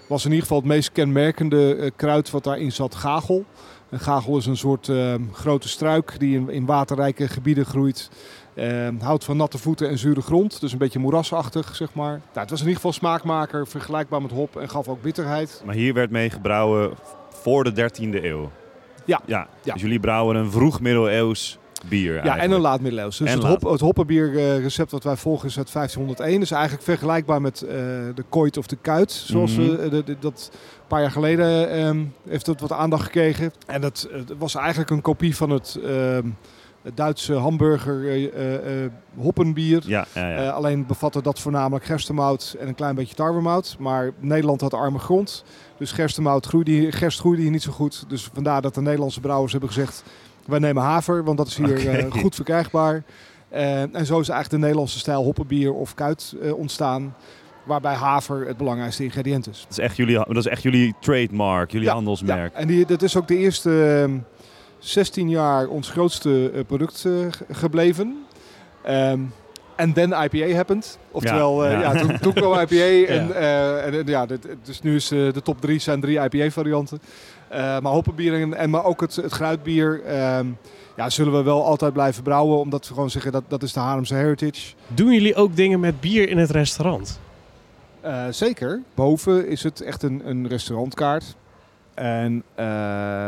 was 0.08 0.25
in 0.25 0.29
ieder 0.29 0.41
geval 0.41 0.58
het 0.58 0.67
meest 0.67 0.91
kenmerkende 0.91 1.75
eh, 1.75 1.91
kruid 1.96 2.32
wat 2.32 2.43
daarin 2.43 2.72
zat 2.72 2.96
gagel. 2.96 3.46
Een 3.89 4.00
gagel 4.00 4.38
is 4.38 4.46
een 4.46 4.58
soort 4.58 4.89
ehm, 4.89 5.22
grote 5.32 5.70
struik 5.70 6.20
die 6.20 6.36
in, 6.36 6.50
in 6.50 6.65
waterrijke 6.65 7.27
gebieden 7.27 7.65
groeit. 7.65 8.10
Ehm, 8.55 9.00
houdt 9.00 9.24
van 9.24 9.38
natte 9.38 9.58
voeten 9.58 9.89
en 9.89 9.98
zure 9.98 10.22
grond, 10.22 10.62
dus 10.62 10.72
een 10.72 10.77
beetje 10.77 11.00
moerasachtig, 11.00 11.75
zeg 11.75 11.93
maar. 11.93 12.12
Nou, 12.12 12.22
het 12.34 12.50
was 12.50 12.60
in 12.60 12.67
ieder 12.67 12.75
geval 12.75 12.93
smaakmaker, 12.93 13.67
vergelijkbaar 13.67 14.22
met 14.22 14.32
hop 14.32 14.58
en 14.58 14.70
gaf 14.70 14.88
ook 14.88 15.01
bitterheid. 15.01 15.62
Maar 15.65 15.75
hier 15.75 15.93
werd 15.93 16.10
mee 16.12 16.29
gebrouwen 16.29 16.91
voor 17.29 17.63
de 17.63 17.91
13e 17.91 18.24
eeuw. 18.24 18.51
Ja. 19.05 19.22
ja. 19.25 19.48
Ja. 19.63 19.74
Dus 19.74 19.82
jullie 19.82 20.00
brouwen 20.00 20.36
een 20.36 20.51
vroeg 20.51 20.79
middeleeuws 20.82 21.60
bier 21.90 22.25
Ja, 22.25 22.38
en 22.38 22.52
een 22.52 22.60
laat 22.60 22.82
middeleeuws. 22.82 23.18
Dus 23.18 23.30
En 23.30 23.38
het, 23.38 23.48
hop, 23.48 23.72
het 23.72 23.80
hoppenbierrecept 23.80 24.92
wat 24.92 25.04
wij 25.04 25.16
volgen 25.16 25.48
is 25.48 25.58
uit 25.58 25.72
1501. 25.74 26.42
is 26.42 26.52
eigenlijk 26.52 26.84
vergelijkbaar 26.84 27.42
met 27.42 27.62
eh, 27.62 27.75
de 28.16 28.24
kooit 28.30 28.58
of 28.58 28.68
de 28.68 28.78
kuit. 28.82 29.12
Zoals 29.12 29.56
Mhm. 29.58 29.62
we 29.70 29.78
eh, 29.78 29.90
de- 29.90 30.04
de- 30.04 30.16
dat 30.20 30.50
een 30.54 30.88
paar 30.88 31.02
jaar 31.02 31.12
geleden 31.12 31.70
ehm, 31.70 32.04
heeft 32.30 32.46
dat 32.46 32.60
wat 32.60 32.72
aandacht 32.72 33.04
gekregen. 33.04 33.52
En 33.68 33.82
dat 33.82 34.08
eh, 34.12 34.20
was 34.38 34.56
eigenlijk 34.56 34.90
een 34.90 35.02
kopie 35.02 35.36
van 35.36 35.50
het, 35.50 35.80
ehm, 35.86 36.28
Het 36.84 36.98
Duitse 36.98 37.34
hamburger 37.34 38.08
eh, 38.08 38.25
eh, 38.25 38.84
eh, 38.84 38.92
hoppenbier. 39.18 39.84
Ja, 39.86 40.06
ja, 40.13 40.30
ja. 40.30 40.36
Eh, 40.36 40.54
alleen 40.54 40.86
bevatte 40.86 41.22
dat 41.22 41.40
voornamelijk 41.40 41.86
gerstemout 41.86 42.56
en 42.60 42.68
een 42.68 42.75
klein 42.75 42.96
beetje 42.96 43.16
tarwemout. 43.16 43.75
Maar 43.80 44.12
Nederland 44.20 44.62
had 44.62 44.74
arme 44.74 45.00
grond. 45.00 45.44
Dus 45.78 45.92
gerstemout 45.92 46.46
groeide 46.46 46.92
gerst 46.92 47.20
groeide 47.20 47.42
hier 47.42 47.52
niet 47.52 47.62
zo 47.62 47.72
goed. 47.72 48.04
Dus 48.08 48.30
vandaar 48.34 48.62
dat 48.62 48.75
de 48.75 48.82
Nederlandse 48.82 49.20
brouwers 49.20 49.52
hebben 49.52 49.70
gezegd... 49.70 50.04
wij 50.46 50.60
nemen 50.60 50.84
haver, 50.84 51.24
want 51.24 51.38
dat 51.38 51.48
is 51.48 51.58
hier 51.58 51.88
eh, 51.90 52.12
goed 52.12 52.36
verkrijgbaar. 52.36 53.04
Eh, 53.50 53.82
en 53.82 54.06
zo 54.06 54.20
is 54.20 54.30
eigenlijk 54.30 54.50
de 54.50 54.58
Nederlandse 54.58 55.00
stijl 55.00 55.24
hoppenbier 55.24 55.74
of 55.74 55.94
kuit 55.94 56.36
eh, 56.42 56.54
ontstaan. 56.54 57.16
Waarbij 57.64 57.94
haver 57.94 58.48
het 58.48 58.58
belangrijkste 58.58 59.04
ingrediënt 59.04 59.48
is. 59.50 59.62
dat, 59.62 59.72
is 59.72 59.78
echt 59.78 59.98
jullie, 59.98 60.16
dat 60.16 60.36
is 60.38 60.48
echt 60.48 60.62
jullie 60.64 60.96
trademark, 61.00 61.72
jullie 61.72 61.88
Ja, 61.88 61.94
handelsmerk. 61.94 62.54
Ja, 62.54 62.60
en 62.60 62.68
die, 62.68 62.86
dat 62.86 63.02
is 63.02 63.18
ook 63.18 63.28
de 63.28 63.38
eerste 63.38 64.02
ehm, 64.04 64.18
16 64.80 65.30
jaar 65.30 65.68
ons 65.68 65.90
grootste 65.90 66.64
product 66.68 67.00
ge- 67.00 67.30
gebleven. 67.52 68.18
Ehm, 68.84 69.20
En 69.75 69.94
then 69.94 70.10
IPA 70.24 70.56
happened. 70.56 70.98
Oftewel, 71.12 71.63
Ja, 71.65 71.72
ja, 71.72 71.80
ja. 71.80 71.94
ja. 71.94 72.00
toen, 72.01 72.18
toen 72.20 72.34
kwam 72.34 72.60
IPA. 72.60 72.75
En, 73.13 73.27
Ja. 73.27 73.34
eh, 73.34 73.86
en, 73.86 73.94
eh, 73.94 74.06
ja, 74.08 74.25
dit- 74.25 74.48
dus 74.63 74.82
nu 74.82 74.96
is 74.96 75.12
eh, 75.12 75.34
de 75.34 75.42
top 75.44 75.62
drie 75.62 75.80
zijn 75.80 76.01
drie 76.01 76.20
IPA-varianten. 76.20 77.00
maar 77.50 77.82
hoppenbier 77.92 78.42
en, 78.42 78.53
en 78.53 78.70
maar 78.70 78.84
ook 78.86 79.01
het, 79.01 79.15
het 79.15 79.32
gruitbier. 79.32 80.01
ehm, 80.03 80.46
ja, 80.96 81.10
zullen 81.10 81.34
we 81.34 81.44
wel 81.44 81.65
altijd 81.65 81.94
blijven 81.94 82.24
brouwen. 82.24 82.58
Omdat 82.60 82.88
we 82.88 82.94
gewoon 82.94 83.10
zeggen 83.10 83.32
dat 83.32 83.44
dat 83.48 83.63
is 83.63 83.74
de 83.74 83.80
Haarlemse 83.80 84.15
heritage. 84.15 84.74
Doen 84.88 85.13
jullie 85.13 85.36
ook 85.36 85.56
dingen 85.56 85.80
met 85.80 86.00
bier 86.00 86.30
in 86.30 86.38
het 86.38 86.50
restaurant? 86.50 87.20
Eh, 88.01 88.24
zeker. 88.30 88.82
Boven 88.96 89.48
is 89.48 89.63
het 89.63 89.82
echt 89.82 90.03
een, 90.03 90.22
een 90.25 90.48
restaurantkaart. 90.48 91.36
En 91.94 92.44
eh, 92.56 92.65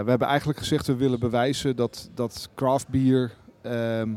we 0.03 0.09
hebben 0.09 0.27
eigenlijk 0.27 0.59
gezegd, 0.59 0.87
we 0.87 0.95
willen 0.95 1.19
bewijzen 1.19 1.75
dat, 1.75 2.09
dat 2.13 2.49
craft 2.55 2.87
bier 2.87 3.31
ehm, 3.61 4.09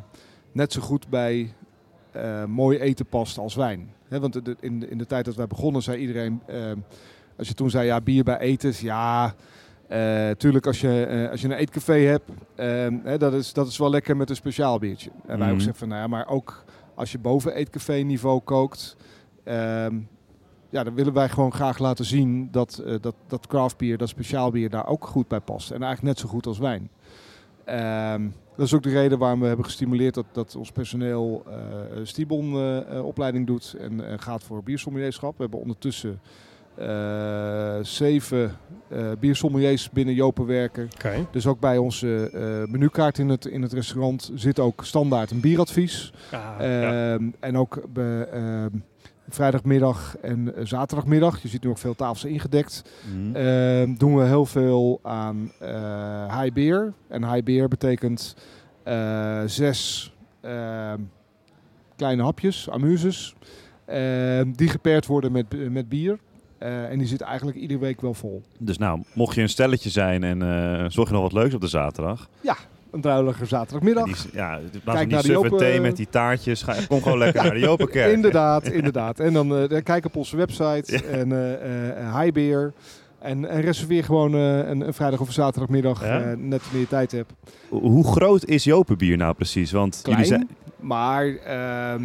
net 0.53 0.73
zo 0.73 0.81
goed 0.81 1.09
bij 1.09 1.53
eh, 2.23 2.45
mooi 2.45 2.79
eten 2.79 3.07
past 3.07 3.39
als 3.39 3.55
wijn. 3.55 3.91
Want 4.09 4.45
de- 4.45 4.57
in, 4.61 4.81
de- 4.81 4.89
in 4.89 4.99
de 4.99 5.07
tijd 5.07 5.25
dat 5.25 5.35
wij 5.35 5.47
begonnen, 5.47 5.83
zei 5.83 5.99
iedereen, 5.99 6.41
ehm, 6.47 6.77
als 7.39 7.49
je 7.49 7.55
toen 7.55 7.71
zei, 7.71 7.87
ja, 7.87 8.01
bier 8.01 8.25
bij 8.25 8.39
eten, 8.39 8.73
ja, 8.81 9.35
eh, 9.89 10.31
tuurlijk 10.31 10.67
als 10.67 10.81
je, 10.81 11.05
eh, 11.05 11.31
als 11.31 11.41
je 11.41 11.49
een 11.49 11.57
eetcafé 11.57 11.93
hebt, 11.99 12.31
dat, 13.21 13.33
is, 13.33 13.53
dat 13.53 13.67
is 13.69 13.79
wel 13.79 13.91
lekker 13.91 14.17
met 14.17 14.31
een 14.31 14.37
speciaal 14.37 14.79
biertje. 14.79 15.11
En 15.27 15.39
wij 15.39 15.47
ook 15.49 15.55
Mhm. 15.55 15.63
zeggen 15.63 15.79
van, 15.79 15.89
nou 15.89 16.01
ja, 16.01 16.07
maar 16.07 16.29
ook 16.29 16.65
als 16.95 17.13
je 17.13 17.19
boven 17.19 17.55
eetcafé 17.55 17.95
niveau 17.95 18.41
kookt, 18.41 18.97
ehm, 19.45 19.97
ja, 20.71 20.85
dan 20.85 20.95
willen 20.95 21.13
wij 21.13 21.29
gewoon 21.29 21.53
graag 21.53 21.79
laten 21.79 22.05
zien 22.05 22.49
dat, 22.51 22.79
eh, 22.87 22.95
dat, 23.01 23.15
dat 23.27 23.47
craft 23.47 23.77
bier, 23.77 23.99
dat 23.99 24.09
speciaal 24.09 24.51
bier 24.51 24.71
daar 24.71 24.87
ook 24.87 25.07
goed 25.07 25.29
bij 25.29 25.41
past. 25.41 25.71
En 25.71 25.83
eigenlijk 25.83 26.03
net 26.15 26.19
zo 26.19 26.29
goed 26.35 26.47
als 26.47 26.59
wijn. 26.59 26.91
Ehm, 27.69 28.23
dat 28.57 28.67
is 28.67 28.75
ook 28.75 28.83
de 28.83 28.89
reden 28.91 29.19
waarom 29.19 29.41
we 29.41 29.47
hebben 29.47 29.65
gestimuleerd 29.65 30.15
dat, 30.15 30.25
dat 30.33 30.57
ons 30.57 30.71
personeel 30.73 31.43
eh 31.49 31.57
Stibon 32.03 32.55
eh, 32.55 32.97
eh, 32.97 33.05
opleiding 33.07 33.47
doet 33.47 33.77
en 33.81 34.09
eh, 34.11 34.15
gaat 34.19 34.43
voor 34.43 34.63
biersommelierschap. 34.63 35.37
We 35.37 35.43
hebben 35.43 35.61
ondertussen 35.61 36.21
eh, 36.75 37.79
zeven 37.83 38.57
eh 38.89 39.11
biersommeliers 39.21 39.91
binnen 39.91 40.15
Jopen 40.15 40.47
werken. 40.47 40.89
Oké. 40.95 41.27
Dus 41.31 41.47
ook 41.47 41.61
bij 41.61 41.79
onze 41.79 42.31
eh, 42.33 42.73
menukaart 42.73 43.19
in 43.19 43.29
het, 43.29 43.45
in 43.47 43.63
het 43.63 43.73
restaurant 43.73 44.31
zit 44.35 44.59
ook 44.59 44.85
standaard 44.85 45.31
een 45.31 45.41
bieradvies. 45.41 46.13
Ja, 46.31 46.59
Ehm, 46.59 47.31
En 47.41 47.57
ook 47.57 47.83
ehm, 47.95 48.69
vrijdagmiddag 49.29 50.17
en 50.23 50.55
eh, 50.55 50.65
zaterdagmiddag. 50.67 51.43
Je 51.43 51.49
ziet 51.49 51.63
nu 51.63 51.71
ook 51.71 51.79
veel 51.79 51.95
tafels 51.95 52.25
ingedekt. 52.25 52.83
Mhm. 53.13 53.37
Ehm, 53.37 53.95
doen 53.95 54.17
we 54.17 54.25
heel 54.25 54.47
veel 54.47 55.01
aan 55.03 55.51
eh 55.61 56.41
high 56.41 56.53
beer. 56.55 56.93
En 57.09 57.33
high 57.33 57.45
beer 57.45 57.69
betekent 57.69 58.37
eh, 58.83 59.43
zes 59.47 60.13
ehm, 60.41 61.01
kleine 61.97 62.23
hapjes, 62.23 62.71
amuses. 62.71 63.35
ehm, 63.85 64.53
die 64.53 64.69
gepaard 64.69 65.07
worden 65.07 65.33
met, 65.33 65.71
met 65.71 65.89
bier. 65.89 66.19
En 66.59 66.99
die 66.99 67.07
zit 67.07 67.21
eigenlijk 67.21 67.57
iedere 67.57 67.81
week 67.81 68.01
wel 68.01 68.15
vol. 68.15 68.43
Dus 68.59 68.79
nou, 68.79 69.03
mocht 69.15 69.35
je 69.35 69.41
een 69.43 69.49
stelletje 69.49 69.91
zijn 69.91 70.25
en 70.25 70.39
zorg 70.93 71.09
je 71.09 71.15
nog 71.15 71.23
wat 71.23 71.33
leuks 71.33 71.55
op 71.55 71.61
de 71.61 71.67
zaterdag. 71.69 72.29
Een 72.91 73.01
druilige 73.01 73.47
zaterdagmiddag. 73.47 74.05
Die, 74.05 74.15
ja, 74.33 74.59
Kijk 74.85 74.85
naar 74.85 75.23
die 75.23 75.31
suffe 75.33 75.37
open- 75.47 75.59
thee 75.59 75.81
met 75.81 75.97
die 75.97 76.09
taartjes, 76.11 76.63
ga, 76.63 76.75
kom 76.89 77.03
gewoon 77.03 77.19
lekker 77.19 77.43
naar 77.43 77.53
de 77.55 77.59
Jopenkerk. 77.61 78.13
Inderdaad, 78.17 78.69
inderdaad. 78.69 79.21
En 79.21 79.33
dan 79.33 79.57
eh, 79.57 79.83
kijk 79.83 80.05
op 80.05 80.17
onze 80.17 80.37
website 80.37 81.05
en 81.21 81.33
eh 81.33 81.99
eh 81.99 82.21
high 82.21 82.33
beer. 82.33 82.73
En, 83.19 83.49
en 83.49 83.61
reserveer 83.61 84.05
gewoon 84.05 84.35
eh, 84.35 84.69
een, 84.69 84.87
een 84.87 84.95
vrijdag 84.95 85.21
of 85.21 85.27
een 85.27 85.33
zaterdagmiddag, 85.33 86.05
Ja? 86.05 86.21
eh, 86.21 86.27
net 86.37 86.63
wanneer 86.63 86.81
je 86.81 86.89
tijd 86.89 87.13
hebt. 87.13 87.33
Hoe 87.69 88.05
groot 88.13 88.45
is 88.45 88.65
Jopenbier 88.65 89.17
nou 89.17 89.35
precies? 89.35 89.73
Want 89.73 90.01
Klein, 90.03 90.17
jullie 90.23 90.33
zijn... 90.35 90.49
maar 90.81 91.27
ehm, 91.37 92.03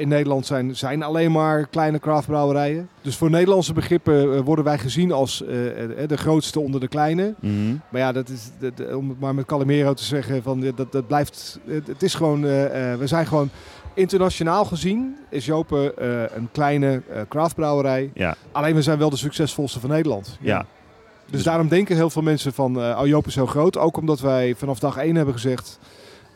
in 0.00 0.08
Nederland 0.08 0.46
zijn, 0.46 0.76
zijn 0.76 1.02
alleen 1.02 1.32
maar 1.32 1.66
kleine 1.66 1.98
craftbrouwerijen. 1.98 2.88
Dus 3.02 3.16
voor 3.16 3.30
Nederlandse 3.30 3.72
begrippen 3.72 4.34
eh, 4.34 4.40
worden 4.40 4.64
wij 4.64 4.78
gezien 4.78 5.12
als 5.12 5.44
eh, 5.44 6.02
eh, 6.02 6.08
de 6.08 6.16
grootste 6.16 6.60
onder 6.60 6.80
de 6.80 6.88
kleine. 6.88 7.34
Mhm. 7.40 7.74
Maar 7.88 8.00
ja, 8.00 8.12
dat 8.12 8.28
is, 8.28 8.50
dat- 8.58 8.94
om 8.94 9.08
het 9.08 9.20
maar 9.20 9.34
met 9.34 9.44
Calimero 9.46 9.94
te 9.94 10.04
zeggen, 10.04 10.42
van, 10.42 10.72
dat, 10.76 10.92
dat 10.92 11.06
blijft, 11.06 11.58
het, 11.66 11.86
het 11.86 12.02
is 12.02 12.14
gewoon, 12.14 12.44
eh, 12.44 12.50
we 12.94 13.06
zijn 13.06 13.26
gewoon 13.26 13.50
internationaal 13.94 14.64
gezien, 14.64 15.16
is 15.30 15.46
Jopen 15.46 15.92
een 16.36 16.48
kleine 16.52 17.02
craftbrouwerij. 17.28 18.10
Ja, 18.14 18.36
Alleen 18.52 18.74
we 18.74 18.82
zijn 18.82 18.98
wel 18.98 19.10
de 19.10 19.16
succesvolste 19.16 19.80
van 19.80 19.90
Nederland. 19.90 20.38
ja. 20.40 20.58
Dus, 20.58 21.38
Dus- 21.38 21.42
daarom 21.42 21.68
denken 21.68 21.96
heel 21.96 22.10
veel 22.10 22.22
mensen 22.22 22.52
van, 22.52 22.80
eh 22.82 22.98
oh 23.00 23.06
Joop 23.06 23.26
is 23.26 23.32
zo 23.34 23.46
groot. 23.46 23.78
Ook 23.78 23.96
omdat 23.96 24.20
wij 24.20 24.54
vanaf 24.56 24.78
dag 24.78 24.96
één 24.96 25.14
hebben 25.16 25.34
gezegd, 25.34 25.78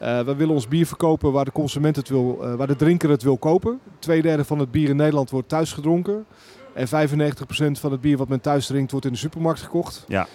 eh 0.05 0.21
we 0.21 0.35
willen 0.35 0.55
ons 0.55 0.69
bier 0.69 0.87
verkopen 0.87 1.33
waar 1.33 1.45
de 1.45 1.53
consument 1.53 1.97
het 1.97 2.09
wil, 2.09 2.39
eh, 2.43 2.55
waar 2.55 2.67
de 2.67 2.77
drinker 2.77 3.11
het 3.11 3.23
wil 3.23 3.37
kopen. 3.37 3.81
Tweederde 3.99 4.45
van 4.45 4.59
het 4.59 4.71
bier 4.71 4.89
in 4.89 4.97
Nederland 4.97 5.31
wordt 5.31 5.49
thuis 5.49 5.73
gedronken. 5.73 6.25
En 6.75 6.89
95% 6.89 7.79
van 7.79 7.93
het 7.93 8.01
bier 8.01 8.17
wat 8.17 8.29
men 8.29 8.41
thuis 8.41 8.67
drinkt 8.67 8.91
wordt 8.91 9.07
in 9.07 9.13
de 9.13 9.19
supermarkt 9.19 9.61
gekocht. 9.63 10.05
Ja. 10.09 10.27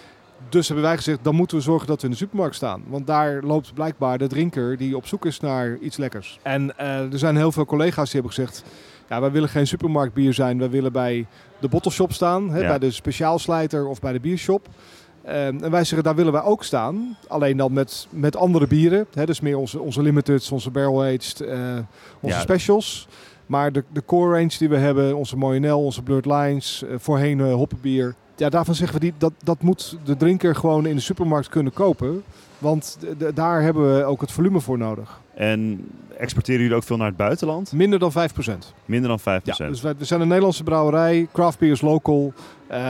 Dus 0.48 0.66
hebben 0.66 0.84
wij 0.84 0.96
gezegd, 0.96 1.18
dan 1.24 1.34
moeten 1.34 1.56
we 1.56 1.62
zorgen 1.62 1.86
dat 1.86 1.98
we 2.00 2.04
in 2.06 2.12
de 2.12 2.18
supermarkt 2.18 2.54
staan. 2.54 2.82
Want 2.88 3.06
daar 3.06 3.42
loopt 3.42 3.74
blijkbaar 3.74 4.18
de 4.18 4.26
drinker 4.26 4.76
die 4.76 4.96
op 4.96 5.06
zoek 5.06 5.26
is 5.26 5.40
naar 5.40 5.76
iets 5.80 5.96
lekkers. 5.96 6.38
En 6.42 6.78
eh, 6.78 7.12
er 7.12 7.18
zijn 7.18 7.36
heel 7.36 7.52
veel 7.52 7.64
collega's 7.64 8.10
die 8.10 8.20
hebben 8.20 8.32
gezegd, 8.32 8.64
ja, 9.08 9.20
wij 9.20 9.30
willen 9.30 9.48
geen 9.48 9.66
supermarktbier 9.66 10.34
zijn. 10.34 10.58
Wij 10.58 10.70
willen 10.70 10.92
bij 10.92 11.26
de 11.60 11.68
bottleshop 11.68 12.12
staan, 12.12 12.50
hè, 12.50 12.60
Ja. 12.60 12.66
bij 12.68 12.78
de 12.78 12.90
speciaalslijter 12.90 13.86
of 13.86 14.00
bij 14.00 14.12
de 14.12 14.20
biershop. 14.20 14.68
Ehm, 15.24 15.36
en 15.64 15.70
wij 15.70 15.84
zeggen, 15.84 16.02
daar 16.02 16.14
willen 16.14 16.32
wij 16.32 16.42
ook 16.42 16.64
staan. 16.64 17.16
Alleen 17.28 17.56
dan 17.56 17.72
met, 17.72 18.06
met 18.10 18.36
andere 18.36 18.66
bieren. 18.66 19.06
Hè, 19.14 19.26
dus 19.26 19.40
meer 19.40 19.56
onze, 19.58 19.80
onze 19.80 20.02
limiteds, 20.02 20.50
onze 20.50 20.70
barrel-aged, 20.70 21.40
eh, 21.40 21.58
onze 22.20 22.36
Ja. 22.36 22.42
specials. 22.42 23.08
Maar 23.46 23.72
de, 23.72 23.84
de 23.92 24.02
core 24.04 24.32
range 24.36 24.52
die 24.58 24.68
we 24.68 24.76
hebben, 24.76 25.16
onze 25.16 25.36
Moyenel, 25.36 25.84
onze 25.84 26.02
Blurred 26.02 26.26
Lines, 26.26 26.82
eh, 26.84 26.94
voorheen 26.98 27.40
eh, 27.40 27.52
hoppenbier. 27.52 28.14
Ja, 28.36 28.48
daarvan 28.48 28.74
zeggen 28.74 28.98
we, 28.98 29.04
die, 29.04 29.12
dat, 29.18 29.32
dat 29.44 29.62
moet 29.62 29.96
de 30.04 30.16
drinker 30.16 30.54
gewoon 30.54 30.86
in 30.86 30.94
de 30.96 31.02
supermarkt 31.02 31.48
kunnen 31.48 31.72
kopen. 31.72 32.22
Want 32.58 32.98
daar 33.34 33.62
hebben 33.62 33.96
we 33.96 34.04
ook 34.04 34.20
het 34.20 34.32
volume 34.32 34.60
voor 34.60 34.78
nodig. 34.78 35.20
En 35.34 35.88
exporteren 36.16 36.60
jullie 36.60 36.76
ook 36.76 36.82
veel 36.82 36.96
naar 36.96 37.06
het 37.06 37.16
buitenland? 37.16 37.72
Minder 37.72 37.98
dan 37.98 38.12
5%. 38.12 38.74
Minder 38.84 39.08
dan 39.08 39.20
5%. 39.20 39.22
Ja, 39.44 39.68
dus 39.68 39.80
wij, 39.80 39.94
we 39.98 40.04
zijn 40.04 40.20
een 40.20 40.26
Nederlandse 40.28 40.62
brouwerij, 40.62 41.28
craft 41.32 41.58
beer 41.58 41.70
is 41.70 41.80
local. 41.80 42.32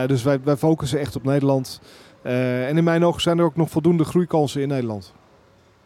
Dus 0.07 0.23
wij, 0.23 0.39
wij 0.43 0.57
focussen 0.57 0.99
echt 0.99 1.15
op 1.15 1.23
Nederland. 1.23 1.81
Eh, 2.21 2.67
en 2.67 2.77
in 2.77 2.83
mijn 2.83 3.05
ogen 3.05 3.21
zijn 3.21 3.37
er 3.37 3.45
ook 3.45 3.55
nog 3.55 3.69
voldoende 3.69 4.03
groeikansen 4.03 4.61
in 4.61 4.67
Nederland. 4.67 5.13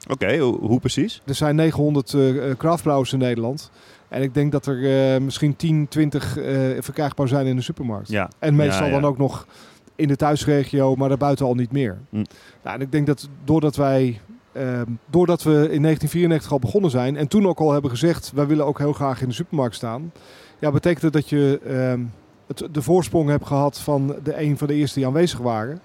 Oké, 0.08 0.38
hoe, 0.38 0.60
hoe 0.60 0.80
precies? 0.80 1.22
Er 1.26 1.36
zijn 1.36 1.56
900 1.56 2.14
eh 2.14 2.50
eh, 2.50 2.58
craftbrouwers 2.58 3.14
in 3.14 3.20
Nederland. 3.20 3.72
En 4.08 4.22
ik 4.22 4.34
denk 4.34 4.52
dat 4.52 4.66
er 4.66 5.14
eh, 5.14 5.22
misschien 5.22 5.56
10, 5.56 5.88
20 5.88 6.38
eh, 6.38 6.54
verkrijgbaar 6.80 7.28
zijn 7.28 7.46
in 7.46 7.56
de 7.56 7.62
supermarkt. 7.62 8.10
Ja. 8.10 8.30
En 8.40 8.56
meestal 8.56 8.86
Ja, 8.86 8.94
ja. 8.94 9.00
dan 9.00 9.10
ook 9.10 9.18
nog 9.18 9.48
in 9.96 10.08
de 10.08 10.16
thuisregio, 10.16 10.96
maar 10.96 11.10
daarbuiten 11.10 11.46
al 11.46 11.56
niet 11.56 11.72
meer. 11.72 11.98
Hm. 12.10 12.24
Nou, 12.64 12.76
en 12.76 12.82
ik 12.82 12.92
denk 12.92 13.08
dat 13.08 13.30
doordat 13.44 13.76
wij, 13.76 14.20
ehm, 14.52 14.86
doordat 15.06 15.44
we 15.44 15.52
in 15.52 15.82
1994 15.82 16.52
al 16.52 16.60
begonnen 16.60 16.92
zijn 16.92 17.18
en 17.18 17.28
toen 17.28 17.48
ook 17.48 17.60
al 17.60 17.72
hebben 17.72 17.92
gezegd, 17.92 18.32
wij 18.36 18.48
willen 18.48 18.66
ook 18.66 18.80
heel 18.80 18.94
graag 18.94 19.22
in 19.22 19.28
de 19.28 19.34
supermarkt 19.34 19.76
staan. 19.76 20.12
Ja, 20.60 20.72
betekent 20.72 21.02
het 21.02 21.14
dat 21.14 21.30
je 21.30 21.60
ehm, 21.68 22.02
het, 22.48 22.68
de 22.72 22.82
voorsprong 22.82 23.30
hebt 23.30 23.46
gehad 23.46 23.80
van 23.80 24.16
de 24.24 24.42
een 24.42 24.58
van 24.58 24.68
de 24.68 24.74
eerste 24.74 25.00
die 25.00 25.08
aanwezig 25.08 25.40
waren. 25.40 25.80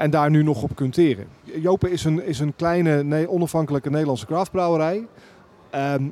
En 0.00 0.10
daar 0.10 0.30
nu 0.30 0.42
nog 0.42 0.62
op 0.62 0.74
kunt 0.76 0.92
teren. 0.92 1.26
Jopen 1.42 1.90
is 1.90 2.04
een, 2.04 2.24
is 2.24 2.38
een 2.38 2.52
kleine, 2.56 3.02
nee, 3.02 3.30
onafhankelijke 3.30 3.90
Nederlandse 3.90 4.26
craftbrouwerij. 4.26 5.06
Ehm, 5.70 6.04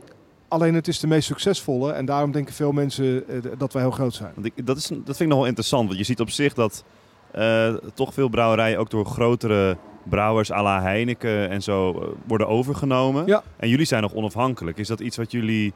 alleen 0.49 0.75
het 0.75 0.88
is 0.88 1.00
de 1.00 1.07
meest 1.07 1.26
succesvolle 1.26 1.92
en 1.92 2.04
daarom 2.04 2.33
denken 2.33 2.54
veel 2.54 2.73
mensen 2.73 3.28
eh, 3.28 3.38
dat 3.59 3.73
wij 3.73 3.83
heel 3.83 3.90
groot 3.90 4.14
zijn. 4.14 4.33
Want 4.35 4.47
ik, 4.47 4.66
dat, 4.66 4.76
is, 4.76 4.87
dat 4.87 5.04
vind 5.04 5.21
ik 5.21 5.26
nog 5.26 5.37
wel 5.38 5.47
interessant. 5.47 5.87
Want 5.87 5.99
je 5.99 6.04
ziet 6.04 6.21
op 6.21 6.30
zich 6.30 6.54
dat 6.54 6.85
eh, 7.30 7.75
toch 7.95 8.14
veel 8.14 8.28
brouwerijen 8.28 8.78
ook 8.78 8.90
door 8.90 9.07
grotere 9.07 9.76
brouwers 10.02 10.52
à 10.52 10.62
la 10.62 10.83
Heineken 10.83 11.49
en 11.49 11.62
zo 11.62 12.00
eh, 12.00 12.09
worden 12.26 12.49
overgenomen. 12.49 13.26
Ja. 13.26 13.42
En 13.57 13.68
jullie 13.68 13.87
zijn 13.87 14.02
nog 14.02 14.14
onafhankelijk. 14.14 14.78
Is 14.78 14.88
dat 14.88 15.00
iets 15.00 15.16
wat 15.16 15.30
jullie 15.33 15.73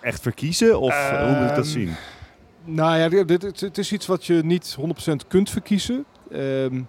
echt 0.00 0.22
verkiezen? 0.22 0.80
Of 0.80 1.10
hoe 1.10 1.28
moet 1.28 1.50
ik 1.50 1.56
dat 1.56 1.64
Ehm, 1.64 1.72
zien? 1.72 1.94
Nou 2.64 2.98
ja, 2.98 3.24
dit, 3.24 3.60
het 3.60 3.78
is 3.78 3.92
iets 3.92 4.06
wat 4.06 4.24
je 4.24 4.40
niet 4.44 4.76
100% 4.80 5.26
kunt 5.28 5.50
verkiezen. 5.50 6.04
Ehm, 6.30 6.80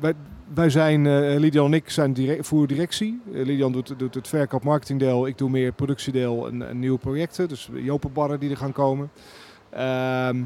Wij, 0.00 0.14
wij 0.54 0.70
zijn, 0.70 1.06
eh 1.06 1.38
Lidian 1.38 1.66
en 1.66 1.72
ik 1.72 1.90
zijn 1.90 2.12
dire 2.12 2.44
voeren 2.44 2.68
directie. 2.68 3.20
Eh, 3.34 3.44
Lidian 3.44 3.72
doet, 3.72 3.94
doet 3.98 4.14
het 4.14 4.28
verkoop 4.28 4.62
marketingdeel. 4.64 5.26
Ik 5.26 5.38
doe 5.38 5.50
meer 5.50 5.66
het 5.66 5.76
productiedeel 5.76 6.46
en, 6.48 6.68
en 6.68 6.78
nieuwe 6.78 6.98
projecten. 6.98 7.48
Dus 7.48 7.68
Jopenbarren 7.72 8.40
die 8.40 8.50
er 8.50 8.56
gaan 8.56 8.72
komen. 8.72 9.10
Ehm, 9.70 10.36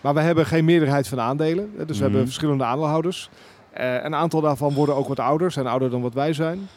maar 0.00 0.14
we 0.14 0.20
hebben 0.20 0.46
geen 0.46 0.64
meerderheid 0.64 1.08
van 1.08 1.18
de 1.18 1.24
aandelen. 1.24 1.70
Dus 1.86 1.96
we 1.96 2.02
hebben 2.02 2.20
Mhm. 2.20 2.28
verschillende 2.28 2.64
aandeelhouders. 2.64 3.30
Eh, 3.70 3.94
een 4.04 4.14
aantal 4.14 4.40
daarvan 4.40 4.74
worden 4.74 4.94
ook 4.94 5.08
wat 5.08 5.20
ouder. 5.20 5.50
Zijn 5.50 5.66
ouder 5.66 5.90
dan 5.90 6.02
wat 6.02 6.14
wij 6.14 6.32
zijn. 6.32 6.68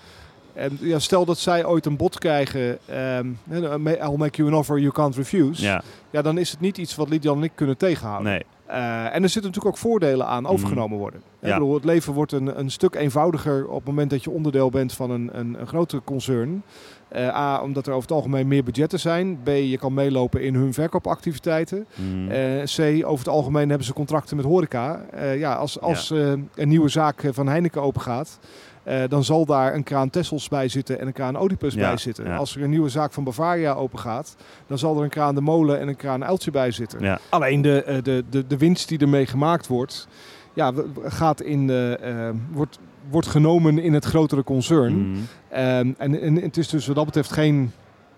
En 0.54 0.78
ja, 0.82 1.00
stel 1.00 1.26
dat 1.26 1.38
zij 1.38 1.66
ooit 1.66 1.86
een 1.86 1.98
bod 1.98 2.20
krijgen. 2.20 2.78
ehm, 2.86 3.28
I'll 3.52 4.18
make 4.18 4.38
you 4.38 4.48
an 4.52 4.58
offer 4.58 4.80
you 4.80 4.92
can't 4.92 5.16
refuse. 5.16 5.62
Ja, 5.64 5.84
Ja, 6.10 6.22
dan 6.22 6.38
is 6.38 6.52
het 6.52 6.60
niet 6.60 6.78
iets 6.78 6.96
wat 6.96 7.10
Lidian 7.10 7.38
en 7.38 7.44
ik 7.44 7.52
kunnen 7.56 7.78
tegenhouden. 7.78 8.32
nee. 8.32 8.44
Eh, 8.66 9.06
en 9.06 9.24
er 9.24 9.30
zitten 9.30 9.52
natuurlijk 9.52 9.66
ook 9.66 9.78
voordelen 9.78 10.28
aan 10.28 10.48
overgenomen 10.48 10.98
worden. 10.98 11.22
Ja. 11.40 11.48
Ik 11.48 11.54
bedoel, 11.54 11.74
het 11.74 11.84
leven 11.84 12.14
wordt 12.14 12.32
een, 12.32 12.60
een 12.60 12.72
stuk 12.72 12.96
eenvoudiger 12.96 13.68
op 13.68 13.76
het 13.76 13.86
moment 13.86 14.10
dat 14.10 14.24
je 14.24 14.30
onderdeel 14.30 14.70
bent 14.70 14.94
van 14.94 15.12
een, 15.12 15.30
een, 15.34 15.60
een 15.60 15.68
grotere 15.68 16.02
concern. 16.04 16.64
Eh, 17.08 17.36
A, 17.36 17.62
omdat 17.62 17.88
er 17.88 17.94
over 17.94 18.08
het 18.08 18.18
algemeen 18.18 18.48
meer 18.48 18.64
budgetten 18.64 19.00
zijn. 19.00 19.40
B, 19.44 19.48
je 19.48 19.78
kan 19.78 19.94
meelopen 19.94 20.42
in 20.42 20.56
hun 20.56 20.74
verkoopactiviteiten. 20.74 21.88
Mm. 21.96 22.30
Eh, 22.30 22.64
C, 22.64 23.06
over 23.06 23.26
het 23.26 23.34
algemeen 23.34 23.70
hebben 23.70 23.88
ze 23.88 23.94
contracten 23.94 24.36
met 24.36 24.46
horeca. 24.46 25.06
Ja, 25.36 25.54
als 25.54 25.80
als 25.80 26.10
een 26.10 26.50
nieuwe 26.56 26.90
zaak 26.90 27.30
van 27.32 27.48
Heineken 27.48 27.82
opengaat, 27.82 28.40
eh, 28.84 29.02
dan 29.10 29.24
zal 29.24 29.46
daar 29.46 29.74
een 29.76 29.84
kraan 29.84 30.10
Tessels 30.10 30.48
bij 30.48 30.68
zitten 30.68 31.00
en 31.00 31.08
een 31.08 31.14
kraan 31.14 31.42
Oedipus 31.42 31.74
Ja, 31.74 31.88
bij 31.88 31.98
zitten. 31.98 32.26
ja. 32.26 32.36
Als 32.36 32.56
er 32.56 32.64
een 32.64 32.70
nieuwe 32.70 32.90
zaak 32.90 33.14
van 33.14 33.24
Bavaria 33.24 33.74
opengaat, 33.74 34.36
dan 34.68 34.78
zal 34.78 34.98
er 34.98 35.04
een 35.04 35.10
kraan 35.10 35.36
De 35.36 35.42
Molen 35.42 35.80
en 35.80 35.88
een 35.88 35.96
kraan 35.96 36.24
Uiltje 36.26 36.52
bij 36.52 36.72
zitten. 36.72 37.00
ja. 37.02 37.20
Alleen 37.30 37.62
de, 37.62 37.84
eh, 37.84 38.04
de, 38.04 38.24
de, 38.30 38.48
de 38.48 38.58
winst 38.58 38.88
die 38.88 39.00
ermee 39.00 39.26
gemaakt 39.26 39.68
wordt, 39.68 40.08
ja, 40.54 40.72
gaat 41.04 41.42
in 41.42 41.68
de, 41.68 41.98
eh, 42.02 42.30
wordt, 42.52 42.80
wordt 43.10 43.28
genomen 43.28 43.80
in 43.80 43.94
het 43.94 44.06
grotere 44.06 44.44
concern. 44.44 44.94
Mm. 44.94 45.28
Ehm, 45.50 45.92
en, 45.98 46.22
en 46.22 46.36
het 46.36 46.58
is 46.58 46.68
dus 46.68 46.88
wat 46.88 46.96
dat 46.96 47.06
betreft 47.06 47.32
geen, 47.32 47.72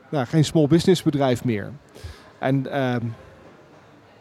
nou, 0.10 0.26
geen 0.26 0.46
small 0.46 0.68
business 0.68 1.04
bedrijf 1.04 1.44
meer. 1.44 1.72
En 2.40 2.72
ehm, 2.72 3.02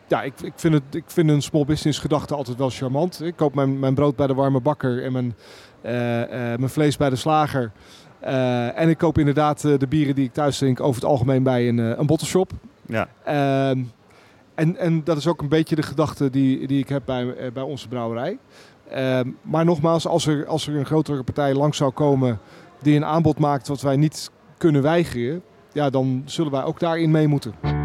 ja, 0.09 0.23
ik, 0.23 0.41
ik, 0.41 0.53
vind 0.57 0.75
het, 0.75 0.83
ik 0.91 1.05
vind 1.07 1.31
een 1.31 1.43
small 1.43 1.65
business 1.65 1.99
gedachte 1.99 2.35
altijd 2.35 2.57
wel 2.57 2.71
charmant. 2.71 3.23
Ik 3.23 3.37
koop 3.37 3.55
mijn, 3.55 3.79
mijn 3.79 3.95
brood 3.95 4.17
bij 4.17 4.27
de 4.27 4.35
warme 4.35 4.61
bakker 4.61 5.05
en 5.05 5.13
mijn, 5.13 5.35
eh, 5.81 6.23
eh, 6.23 6.59
mijn 6.59 6.71
vlees 6.71 6.97
bij 6.97 7.11
de 7.11 7.17
slager. 7.17 7.73
Eh, 8.21 8.79
en 8.79 8.89
ik 8.89 8.99
koop 8.99 9.19
inderdaad 9.19 9.61
de 9.61 9.87
bieren 9.89 10.15
die 10.15 10.25
ik 10.25 10.33
thuis 10.33 10.59
drink 10.59 10.81
over 10.81 10.95
het 11.03 11.11
algemeen 11.11 11.43
bij 11.43 11.69
een, 11.69 11.79
een 11.79 12.07
bottleshop. 12.07 12.51
Ja. 12.87 13.09
Ehm, 13.25 13.83
en, 14.55 14.77
en 14.77 15.05
dat 15.05 15.17
is 15.17 15.27
ook 15.27 15.43
een 15.43 15.49
beetje 15.49 15.77
de 15.77 15.83
gedachte 15.83 16.31
die, 16.31 16.67
die 16.67 16.79
ik 16.79 16.89
heb 16.89 17.03
bij, 17.05 17.53
bij 17.53 17.63
onze 17.63 17.89
brouwerij. 17.89 18.39
Ehm, 18.89 19.31
maar 19.43 19.65
nogmaals, 19.65 20.07
als 20.07 20.27
er, 20.27 20.47
als 20.47 20.67
er 20.67 20.77
een 20.77 20.87
grotere 20.87 21.23
partij 21.23 21.55
langs 21.55 21.77
zou 21.77 21.91
komen 21.91 22.39
die 22.83 22.97
een 22.97 23.05
aanbod 23.05 23.39
maakt 23.39 23.69
wat 23.69 23.81
wij 23.81 23.97
niet 23.97 24.31
kunnen 24.59 24.83
weigeren, 24.83 25.43
ja, 25.73 25.91
dan 25.91 26.23
zullen 26.25 26.53
wij 26.53 26.63
ook 26.63 26.81
daarin 26.81 27.11
mee 27.11 27.29
moeten. 27.29 27.84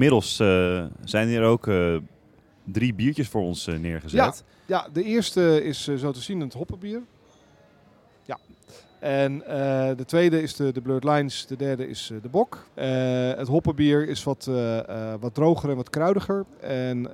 Inmiddels 0.00 0.40
eh, 0.40 0.84
zijn 1.04 1.28
er 1.28 1.42
ook 1.42 1.66
eh, 1.66 1.96
drie 2.64 2.94
biertjes 2.94 3.28
voor 3.28 3.42
ons 3.42 3.66
eh, 3.66 3.78
neergezet. 3.78 4.44
Ja, 4.66 4.88
de 4.92 5.02
eerste 5.02 5.64
is 5.64 5.84
zo 5.84 6.12
te 6.12 6.20
zien 6.20 6.40
het 6.40 6.52
hoppenbier. 6.52 7.00
Ja. 8.24 8.38
En 8.98 9.38
de 9.96 10.04
tweede 10.06 10.42
is 10.42 10.56
de, 10.56 10.72
de 10.72 10.80
Blurred 10.80 11.04
Lines, 11.04 11.46
de 11.46 11.56
derde 11.56 11.88
is 11.88 12.12
de 12.22 12.28
Bok. 12.28 12.66
Het 12.74 13.48
hoppenbier 13.48 14.08
is 14.08 14.24
wat, 14.24 14.50
wat 15.20 15.34
droger 15.34 15.70
en 15.70 15.76
wat 15.76 15.90
kruidiger. 15.90 16.44
En 16.60 17.10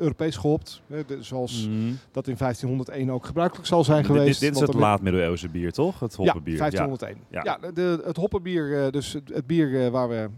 Europees 0.00 0.36
gehopt, 0.36 0.82
eh, 0.90 0.98
zoals 1.20 1.66
Mm. 1.66 1.98
dat 2.12 2.28
in 2.28 2.36
1501 2.36 3.10
ook 3.10 3.26
gebruikelijk 3.26 3.66
zal 3.66 3.84
zijn 3.84 4.04
geweest. 4.04 4.40
Dit, 4.40 4.52
dit 4.54 4.62
is 4.62 4.68
het 4.68 4.74
laat-middeleeuwse 4.74 5.48
bier, 5.48 5.72
toch? 5.72 6.00
Het 6.00 6.14
hoppenbier. 6.14 6.54
Ja, 6.54 6.58
1501. 6.58 7.16
Ja. 7.30 7.40
Ja, 7.44 7.70
de, 7.70 8.02
het 8.04 8.16
hoppenbier, 8.16 8.90
dus 8.90 9.12
het, 9.12 9.46
bier 9.46 9.90
waar 9.90 10.08
we 10.08 10.28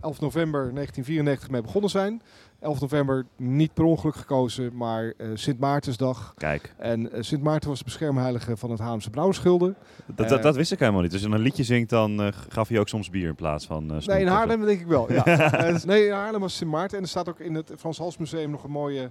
11 0.00 0.20
november 0.20 0.60
1994 0.74 1.50
mee 1.50 1.62
begonnen 1.62 1.90
zijn. 1.90 2.22
11 2.60 2.80
november 2.80 3.26
niet 3.36 3.74
per 3.74 3.84
ongeluk 3.84 4.14
gekozen, 4.16 4.76
maar 4.76 5.12
eh, 5.16 5.26
Sint 5.34 5.58
Maartensdag. 5.60 6.34
Kijk, 6.36 6.74
En 6.76 7.12
eh, 7.12 7.22
Sint 7.22 7.42
Maarten 7.42 7.68
was 7.68 7.78
de 7.78 7.84
beschermheilige 7.84 8.56
van 8.56 8.70
het 8.70 8.78
Haamse 8.78 9.10
Brouwersgilde. 9.10 9.74
dat, 10.06 10.28
dat, 10.28 10.38
Eh, 10.38 10.42
dat 10.42 10.56
wist 10.56 10.72
ik 10.72 10.78
helemaal 10.78 11.00
niet. 11.02 11.10
Dus 11.10 11.22
als 11.22 11.30
je 11.30 11.36
een 11.36 11.42
liedje 11.42 11.64
zingt, 11.64 11.90
dan 11.90 12.32
gaf 12.48 12.68
hij 12.68 12.78
ook 12.78 12.88
soms 12.88 13.10
bier 13.10 13.28
in 13.28 13.34
plaats 13.34 13.66
van 13.66 13.86
Nee, 13.86 14.20
in. 14.20 14.26
Haarlem 14.26 14.64
denk 14.64 14.80
ik 14.80 14.86
wel. 14.86 15.12
Ja. 15.12 15.24
Eh, 15.68 15.82
nee, 15.84 16.06
in 16.06 16.12
Haarlem 16.12 16.40
was 16.40 16.56
Sint 16.56 16.70
Maarten. 16.70 16.96
En 16.96 17.02
er 17.02 17.08
staat 17.08 17.28
ook 17.28 17.40
in 17.40 17.54
het 17.54 17.72
Frans 17.78 17.98
Hals 17.98 18.16
Museum 18.18 18.50
nog 18.50 18.64
een 18.64 18.70
mooie 18.70 19.10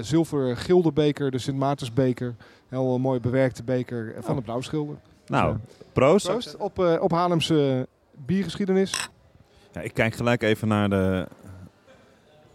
zilveren 0.00 0.56
gildebeker, 0.56 1.30
de 1.30 1.38
Sint 1.38 1.58
Maartensbeker. 1.58 2.34
Heel 2.68 2.94
een 2.94 3.00
mooie 3.00 3.20
bewerkte 3.20 3.62
beker 3.62 4.14
van 4.20 4.30
Oh. 4.30 4.36
de 4.36 4.42
Brouwersgilde. 4.42 4.92
Nou, 5.26 5.52
Dus, 5.66 5.74
proost. 5.92 6.26
proost 6.28 6.56
op, 6.56 6.78
op 7.00 7.10
Haarlemse 7.10 7.86
biergeschiedenis. 8.26 9.10
Ja, 9.74 9.80
ik 9.80 9.94
kijk 9.94 10.14
gelijk 10.14 10.42
even 10.42 10.68
naar 10.68 10.88
de 10.90 11.26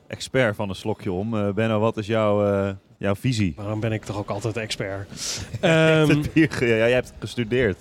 expert 0.07 0.55
van 0.55 0.69
een 0.69 0.75
slokje 0.75 1.11
om. 1.11 1.37
Eh, 1.37 1.49
Benno, 1.53 1.79
wat 1.79 1.97
is 1.97 2.07
jouw, 2.07 2.45
eh, 2.53 2.69
jouw 2.97 3.15
visie? 3.15 3.53
Waarom 3.55 3.79
ben 3.79 3.91
ik 3.91 4.03
toch 4.05 4.17
ook 4.17 4.29
altijd 4.29 4.57
expert? 4.57 5.07
Ehm, 5.61 6.07
Het 6.09 6.33
bier, 6.33 6.49
ja, 6.59 6.75
jij 6.75 6.91
hebt 6.91 7.13
gestudeerd. 7.19 7.77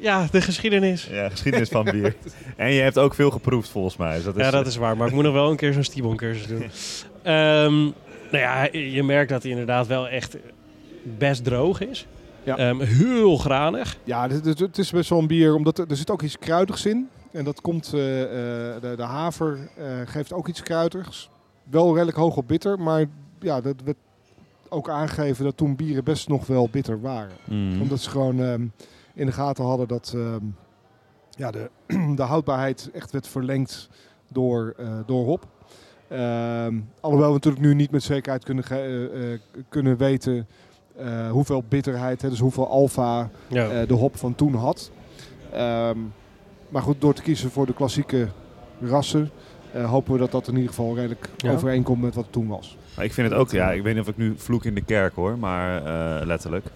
ja, 0.00 0.26
de 0.30 0.40
geschiedenis. 0.40 1.04
Ja, 1.10 1.28
geschiedenis 1.28 1.68
van 1.68 1.84
bier. 1.84 2.14
En 2.56 2.72
je 2.72 2.80
hebt 2.80 2.98
ook 2.98 3.14
veel 3.14 3.30
geproefd 3.30 3.68
volgens 3.68 3.96
mij. 3.96 4.14
Dus 4.14 4.24
dat 4.24 4.36
is, 4.36 4.42
Ja, 4.44 4.50
dat 4.50 4.66
is 4.66 4.76
waar. 4.76 4.96
Maar 4.96 5.08
ik 5.08 5.14
moet 5.14 5.24
nog 5.24 5.32
wel 5.32 5.50
een 5.50 5.56
keer 5.56 5.72
zo'n 5.72 5.84
Stibon 5.84 6.16
cursus 6.16 6.46
doen. 6.46 6.62
Ehm, 7.22 7.74
nou 8.30 8.44
ja, 8.44 8.68
je 8.72 9.02
merkt 9.02 9.30
dat 9.30 9.42
hij 9.42 9.50
inderdaad 9.50 9.86
wel 9.86 10.08
echt 10.08 10.36
best 11.02 11.44
droog 11.44 11.80
is. 11.80 12.06
Ja. 12.42 12.56
Ehm, 12.56 12.80
heel 12.80 13.36
granig. 13.36 13.96
Ja, 14.04 14.28
het, 14.28 14.44
het- 14.44 14.58
het 14.58 14.78
is 14.78 14.90
best 14.90 15.10
wel 15.10 15.18
een 15.18 15.26
bier, 15.26 15.54
omdat 15.54 15.78
er, 15.78 15.86
er 15.90 15.96
zit 15.96 16.10
ook 16.10 16.22
iets 16.22 16.38
kruidigs 16.38 16.86
in. 16.86 17.08
En 17.30 17.44
dat 17.44 17.60
komt, 17.60 17.92
eh, 17.94 18.22
eh, 18.22 18.80
de, 18.82 18.92
de 18.96 19.02
haver 19.02 19.58
eh, 19.76 19.86
geeft 20.04 20.32
ook 20.32 20.48
iets 20.48 20.62
kruidigs. 20.62 21.30
Wel 21.70 21.92
redelijk 21.94 22.16
hoog 22.16 22.36
op 22.36 22.48
bitter, 22.48 22.80
maar 22.80 23.04
ja, 23.40 23.60
dat 23.60 23.74
werd 23.84 23.96
ook 24.68 24.88
aangegeven 24.88 25.44
dat 25.44 25.56
toen 25.56 25.76
bieren 25.76 26.04
best 26.04 26.28
nog 26.28 26.46
wel 26.46 26.68
bitter 26.70 27.00
waren. 27.00 27.36
Mm. 27.44 27.80
Omdat 27.80 28.00
ze 28.00 28.10
gewoon 28.10 28.40
ehm, 28.40 28.66
in 29.14 29.26
de 29.26 29.32
gaten 29.32 29.64
hadden 29.64 29.88
dat 29.88 30.12
ehm, 30.14 30.44
ja, 31.30 31.50
de, 31.50 31.70
de 32.16 32.22
houdbaarheid 32.22 32.90
echt 32.92 33.10
werd 33.10 33.28
verlengd 33.28 33.88
door, 34.32 34.74
eh, 34.78 34.98
door 35.06 35.24
hop. 35.24 35.46
Ehm, 36.08 36.78
alhoewel 37.00 37.28
we 37.28 37.34
natuurlijk 37.34 37.64
nu 37.64 37.74
niet 37.74 37.90
met 37.90 38.02
zekerheid 38.02 38.44
kunnen, 38.44 38.64
eh, 38.64 39.32
eh, 39.32 39.40
kunnen 39.68 39.96
weten 39.96 40.46
eh, 40.96 41.30
hoeveel 41.30 41.62
bitterheid, 41.68 42.22
hè, 42.22 42.28
dus 42.28 42.38
hoeveel 42.40 42.68
alfa 42.68 43.30
Ja. 43.48 43.68
eh, 43.70 43.88
de 43.88 43.94
hop 43.94 44.16
van 44.16 44.34
toen 44.34 44.54
had. 44.54 44.90
Maar 46.68 46.82
goed, 46.82 47.00
door 47.00 47.14
te 47.14 47.22
kiezen 47.22 47.50
voor 47.50 47.66
de 47.66 47.74
klassieke 47.74 48.28
rassen, 48.80 49.30
eh, 49.72 49.90
hopen 49.90 50.12
we 50.12 50.18
dat 50.18 50.30
dat 50.30 50.48
in 50.48 50.54
ieder 50.54 50.68
geval 50.68 50.94
redelijk 50.94 51.28
Ja. 51.36 51.52
overeenkomt 51.52 52.02
met 52.02 52.14
wat 52.14 52.24
het 52.24 52.32
toen 52.32 52.48
was. 52.48 52.76
Maar 52.96 53.04
ik 53.04 53.12
vind 53.12 53.30
het 53.30 53.38
ook, 53.38 53.50
ja, 53.50 53.72
ik 53.72 53.82
weet 53.82 53.92
niet 53.94 54.02
of 54.02 54.08
ik 54.08 54.16
nu 54.16 54.34
vloek 54.36 54.64
in 54.64 54.74
de 54.74 54.82
kerk 54.84 55.14
hoor, 55.14 55.38
maar 55.38 55.84
eh, 56.20 56.26
letterlijk. 56.26 56.66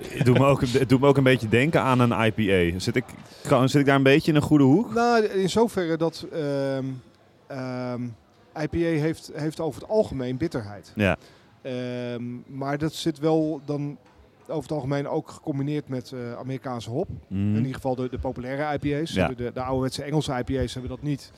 Het 0.00 0.26
doet, 0.26 0.38
me 0.38 0.44
ook, 0.44 0.60
het 0.60 0.88
doet 0.88 1.00
me 1.00 1.06
ook 1.06 1.16
een 1.16 1.22
beetje 1.22 1.48
denken 1.48 1.80
aan 1.82 2.00
een 2.00 2.24
IPA. 2.26 2.78
Zit 2.78 2.96
ik, 2.96 3.04
kan- 3.48 3.68
zit 3.68 3.80
ik 3.80 3.86
daar 3.86 3.96
een 3.96 4.02
beetje 4.02 4.30
in 4.30 4.36
een 4.36 4.42
goede 4.42 4.64
hoek? 4.64 4.94
Nou, 4.94 5.24
in 5.24 5.50
zoverre 5.50 5.96
dat 5.96 6.26
ehm, 6.32 6.84
ehm, 7.46 8.02
IPA 8.62 8.76
heeft, 8.78 9.30
heeft 9.34 9.60
over 9.60 9.80
het 9.80 9.90
algemeen 9.90 10.36
bitterheid. 10.36 10.92
Ja. 10.94 11.16
Ehm, 11.62 12.22
maar 12.46 12.78
dat 12.78 12.92
zit 12.94 13.18
wel 13.18 13.60
dan 13.64 13.96
over 14.50 14.62
het 14.62 14.72
algemeen 14.72 15.08
ook 15.08 15.28
gecombineerd 15.30 15.88
met 15.88 16.12
eh, 16.12 16.32
Amerikaanse 16.32 16.90
hop. 16.90 17.08
Mm. 17.28 17.50
In 17.50 17.56
ieder 17.56 17.74
geval 17.74 17.94
de, 17.94 18.08
de 18.08 18.18
populaire 18.18 18.78
IPA's. 18.78 19.12
Ja. 19.12 19.28
De, 19.28 19.34
de, 19.34 19.50
de 19.54 19.60
ouderwetse 19.62 20.02
Engelse 20.02 20.32
IPA's 20.46 20.72
hebben 20.72 20.90
dat 20.90 21.02
niet. 21.02 21.32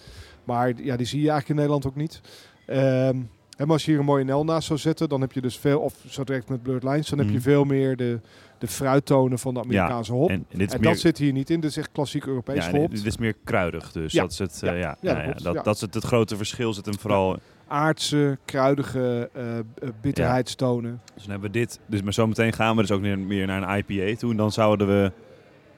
Maar 0.45 0.73
ja, 0.83 0.97
die 0.97 1.07
zie 1.07 1.21
je 1.23 1.31
eigenlijk 1.31 1.49
in 1.49 1.55
Nederland 1.55 1.87
ook 1.87 1.97
niet. 1.97 2.21
Ehm, 2.67 3.17
en 3.57 3.71
als 3.71 3.85
je 3.85 3.91
hier 3.91 4.01
een 4.01 4.07
mooie 4.07 4.25
Nel 4.25 4.45
naast 4.45 4.67
zou 4.67 4.79
zetten, 4.79 5.09
dan 5.09 5.21
heb 5.21 5.33
je 5.33 5.41
dus 5.41 5.59
veel, 5.59 5.81
of 5.81 5.95
zo 6.09 6.25
direct 6.25 6.49
met 6.49 6.63
Blurred 6.63 6.83
Lines, 6.85 7.09
dan 7.09 7.19
heb 7.19 7.27
je 7.29 7.33
Mhm. 7.35 7.43
veel 7.43 7.65
meer 7.65 7.97
de, 7.97 8.21
de 8.59 8.67
fruittonen 8.67 9.39
van 9.39 9.55
de 9.55 9.61
Amerikaanse 9.61 10.13
hop. 10.13 10.29
En, 10.29 10.35
En, 10.35 10.45
en 10.49 10.59
dit 10.59 10.73
is 10.73 10.79
meer, 10.81 10.89
dat 10.91 10.99
zit 10.99 11.19
hier 11.19 11.33
niet 11.33 11.51
in. 11.51 11.61
Dit 11.61 11.71
is 11.71 11.77
echt 11.77 11.93
klassiek 11.93 12.27
Europees 12.27 12.67
ja, 12.67 12.87
dit 12.89 13.05
is 13.07 13.17
meer 13.17 13.35
kruidig 13.45 13.93
dus. 13.93 14.13
Ja. 14.13 14.23
Dat 14.23 14.31
is 14.33 14.39
het, 14.39 14.59
Ja. 14.63 14.97
dat 15.01 15.43
dat, 15.43 15.55
Ja. 15.55 15.63
dat 15.63 15.75
is 15.75 15.81
het, 15.81 15.95
het 15.95 16.05
grote 16.05 16.37
verschil 16.37 16.73
zit 16.75 16.85
hem 16.85 16.99
vooral. 16.99 17.37
Aardse, 17.71 18.39
kruidige 18.45 19.31
eh, 19.33 19.59
eh, 19.59 19.65
bitterheidstonen. 20.01 21.01
Dus 21.15 21.23
dan 21.23 21.31
hebben 21.33 21.53
we 21.53 21.59
dit. 21.59 21.81
Dus 21.87 22.03
maar 22.03 22.13
zometeen 22.13 22.53
gaan 22.53 22.75
we 22.77 22.81
dus 22.83 22.91
ook 22.91 23.01
meer, 23.01 23.19
meer 23.19 23.47
naar 23.47 23.63
een 23.63 23.85
IPA 23.87 24.19
toe. 24.19 24.31
En 24.31 24.37
dan 24.37 24.53
zouden 24.53 24.87
we 24.87 25.13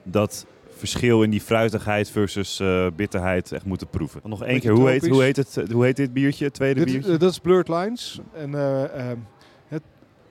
dat 0.02 0.46
verschil 0.76 1.22
in 1.22 1.31
die 1.31 1.40
fruitigheid 1.40 2.11
versus 2.11 2.61
eh, 2.61 2.87
bitterheid 2.96 3.52
echt 3.52 3.64
moeten 3.64 3.88
proeven. 3.88 4.20
Nog 4.24 4.44
één 4.44 4.61
keer, 4.61 4.70
hoe 4.72 4.88
heet, 4.88 5.09
hoe, 5.09 5.22
heet 5.22 5.37
het, 5.37 5.62
hoe 5.72 5.85
heet 5.85 5.96
dit 5.96 6.12
biertje? 6.12 6.44
Het 6.44 6.55
tweede 6.55 6.81
Dit, 6.85 6.92
biertje? 6.92 7.16
dat 7.16 7.31
is 7.31 7.38
Blurred 7.38 7.68
Lines. 7.68 8.20
En 8.35 8.55
eh, 8.55 9.11
ehm, 9.11 9.16
het 9.68 9.83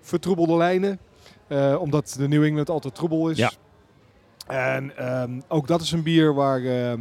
vertroebelde 0.02 0.56
lijnen. 0.58 1.00
eh, 1.48 1.76
omdat 1.80 2.16
de 2.18 2.28
New 2.28 2.44
England 2.44 2.70
altijd 2.70 2.96
troebel 2.96 3.30
is. 3.30 3.38
Ja. 3.38 3.52
En 4.48 4.98
ehm, 4.98 5.40
ook 5.48 5.68
dat 5.68 5.82
is 5.82 5.92
een 5.92 6.04
bier 6.04 6.34
waar, 6.34 6.64
ehm, 6.64 7.00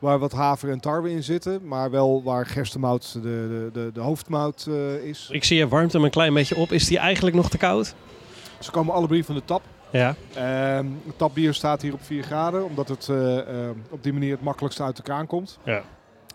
waar 0.00 0.18
wat 0.18 0.32
haver 0.32 0.70
en 0.70 0.80
tarwe 0.80 1.10
in 1.10 1.22
zitten. 1.22 1.60
Maar 1.66 1.90
wel 1.90 2.22
waar 2.22 2.46
gerstemout 2.46 3.12
de, 3.12 3.20
de, 3.20 3.70
de, 3.72 3.90
de 3.92 4.00
hoofdmout 4.00 4.66
eh, 4.68 4.94
is. 4.94 5.28
Ik 5.32 5.44
zie 5.44 5.56
je 5.56 5.68
warmt 5.68 5.92
hem 5.92 6.04
een 6.04 6.10
klein 6.10 6.34
beetje 6.34 6.56
op. 6.56 6.72
Is 6.72 6.86
die 6.86 6.98
eigenlijk 6.98 7.36
nog 7.36 7.50
te 7.50 7.58
koud? 7.58 7.94
Ze 8.58 8.70
komen 8.70 8.94
alle 8.94 9.24
van 9.24 9.34
de 9.34 9.44
tap. 9.44 9.62
Ja. 9.90 10.14
Ehm, 10.34 10.86
het 11.06 11.18
tapbier 11.18 11.54
staat 11.54 11.82
hier 11.82 11.92
op 11.92 12.02
4 12.02 12.22
graden, 12.22 12.64
omdat 12.64 12.88
het 12.88 13.08
eh, 13.08 13.38
eh, 13.38 13.76
op 13.90 14.02
die 14.02 14.12
manier 14.12 14.30
het 14.30 14.42
makkelijkste 14.42 14.82
uit 14.82 14.96
de 14.96 15.02
kraan 15.02 15.26
komt. 15.26 15.58
Ja. 15.64 15.82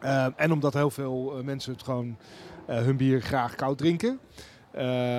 Ehm, 0.01 0.32
en 0.36 0.51
omdat 0.51 0.73
heel 0.73 0.89
veel 0.89 1.38
eh, 1.38 1.43
mensen 1.43 1.73
het 1.73 1.84
gewoon 1.84 2.17
hun 2.65 2.97
bier 2.97 3.21
graag 3.21 3.56
koud 3.56 3.78
drinken. 3.78 4.19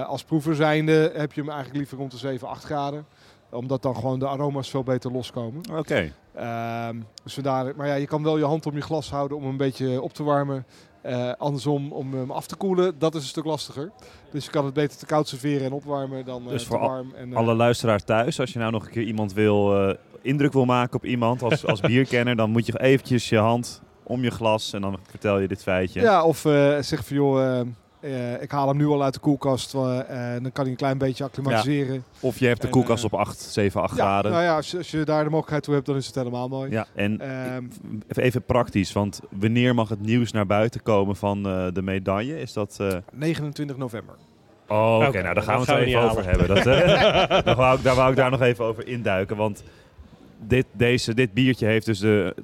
Als 0.07 0.25
proever 0.25 0.55
zijnde 0.55 1.13
heb 1.15 1.33
je 1.33 1.41
hem 1.41 1.51
eigenlijk 1.51 1.79
liever 1.79 1.99
rond 1.99 2.11
de 2.11 2.17
7, 2.17 2.49
8 2.49 2.65
graden. 2.65 3.07
Omdat 3.51 3.83
dan 3.83 3.95
gewoon 3.95 4.19
de 4.19 4.29
aroma's 4.29 4.71
veel 4.71 4.83
beter 4.83 5.13
loskomen. 5.13 5.63
Oké. 5.79 6.13
Ehm, 6.35 7.01
dus 7.25 7.35
vandaar, 7.35 7.73
maar 7.77 7.87
ja, 7.87 7.95
je 7.95 8.07
kan 8.07 8.23
wel 8.23 8.39
je 8.39 8.45
hand 8.45 8.67
om 8.67 8.75
je 8.75 8.81
glas 8.81 9.11
houden 9.11 9.37
om 9.37 9.43
hem 9.43 9.51
een 9.53 9.57
beetje 9.57 10.03
op 10.03 10.13
te 10.13 10.23
warmen. 10.23 10.67
Eh, 11.03 11.33
andersom, 11.39 11.93
om 11.93 12.15
hem 12.15 12.31
af 12.31 12.47
te 12.47 12.57
koelen, 12.57 12.99
dat 12.99 13.15
is 13.15 13.21
een 13.23 13.29
stuk 13.29 13.45
lastiger. 13.45 13.91
Dus 14.31 14.45
je 14.45 14.51
kan 14.51 14.65
het 14.65 14.75
beter 14.75 14.99
te 14.99 15.07
koud 15.07 15.29
serveren 15.29 15.67
en 15.67 15.73
opwarmen 15.73 16.25
dan 16.25 16.43
eh, 16.45 16.49
Dus 16.49 16.63
te 16.63 16.69
voor 16.69 16.79
al- 16.79 16.89
warm. 16.89 17.13
En, 17.15 17.31
eh, 17.33 17.37
Alle 17.39 17.55
luisteraars 17.55 18.03
thuis, 18.05 18.41
als 18.41 18.53
je 18.53 18.59
nou 18.59 18.73
nog 18.73 18.85
een 18.85 18.91
keer 18.93 19.03
iemand 19.03 19.33
wil, 19.33 19.95
indruk 20.23 20.53
wil 20.53 20.65
maken 20.65 20.95
op 20.97 21.05
iemand 21.05 21.43
als, 21.43 21.67
als 21.67 21.81
bierkenner, 21.91 22.37
dan 22.37 22.51
moet 22.51 22.67
je 22.67 22.81
eventjes 22.81 23.29
je 23.29 23.39
hand 23.39 23.83
om 24.03 24.23
je 24.23 24.31
glas 24.31 24.73
en 24.73 24.81
dan 24.81 24.99
vertel 25.11 25.39
je 25.39 25.49
dit 25.49 25.63
feitje. 25.63 26.01
Ja, 26.01 26.25
of 26.25 26.39
zeg 26.81 27.05
van 27.07 27.17
joh, 27.17 27.61
eh, 28.07 28.43
ik 28.43 28.51
haal 28.51 28.69
hem 28.69 28.77
nu 28.77 28.87
al 28.87 29.03
uit 29.03 29.15
de 29.15 29.21
koelkast. 29.21 29.75
eh, 29.75 30.35
en 30.35 30.43
dan 30.43 30.53
kan 30.53 30.63
hij 30.63 30.71
een 30.73 30.79
klein 30.79 30.99
beetje 30.99 31.25
acclimatiseren. 31.25 32.05
Of 32.21 32.39
je 32.39 32.47
hebt 32.47 32.61
de 32.61 32.67
En, 32.67 32.73
koelkast 32.73 33.05
eh, 33.05 33.13
op 33.13 33.19
8, 33.19 33.41
7, 33.41 33.81
8 33.83 33.97
Ja, 33.97 34.03
graden. 34.03 34.31
nou 34.31 34.43
ja, 34.45 34.57
als, 34.57 34.71
je- 34.71 34.77
als 34.79 34.91
je 34.91 35.05
daar 35.05 35.19
de 35.25 35.31
mogelijkheid 35.31 35.63
toe 35.63 35.75
hebt, 35.75 35.87
dan 35.87 35.97
is 35.97 36.07
het 36.07 36.15
helemaal 36.15 36.49
mooi. 36.49 36.71
Ja, 36.71 36.87
en 36.95 37.21
Ehm, 37.21 37.65
even, 38.09 38.23
even 38.23 38.43
praktisch, 38.43 38.93
want 38.93 39.21
wanneer 39.31 39.75
mag 39.75 39.89
het 39.89 40.01
nieuws 40.01 40.33
naar 40.33 40.47
buiten 40.47 40.83
komen 40.83 41.17
van 41.17 41.47
eh, 41.47 41.67
de 41.73 41.83
medaille? 41.83 42.41
Is 42.41 42.53
dat... 42.53 42.77
eh, 42.81 42.97
29 43.13 43.77
november. 43.77 44.15
Oh, 44.69 45.05
oké, 45.09 45.23
nou 45.23 45.35
daar 45.35 45.43
gaan 45.43 45.55
we 45.55 45.61
het 45.61 45.69
gaan 45.71 45.79
zo 45.79 45.85
we 45.85 45.87
even 45.87 46.01
over 46.11 46.25
hebben. 46.25 46.49
Dat, 46.49 46.67
eh, 46.67 47.39
daar, 47.47 47.57
wou 47.57 47.77
ik, 47.79 47.85
daar 47.85 47.95
wou 47.95 48.11
ik 48.11 48.17
daar 48.17 48.31
nog 48.31 48.41
even 48.43 48.65
over 48.65 48.87
induiken, 48.87 49.37
want 49.37 49.63
dit, 50.47 50.67
deze, 50.73 51.15
dit 51.15 51.33
biertje 51.33 51.67
heeft 51.67 51.87
dus 51.87 51.99
de, 51.99 52.35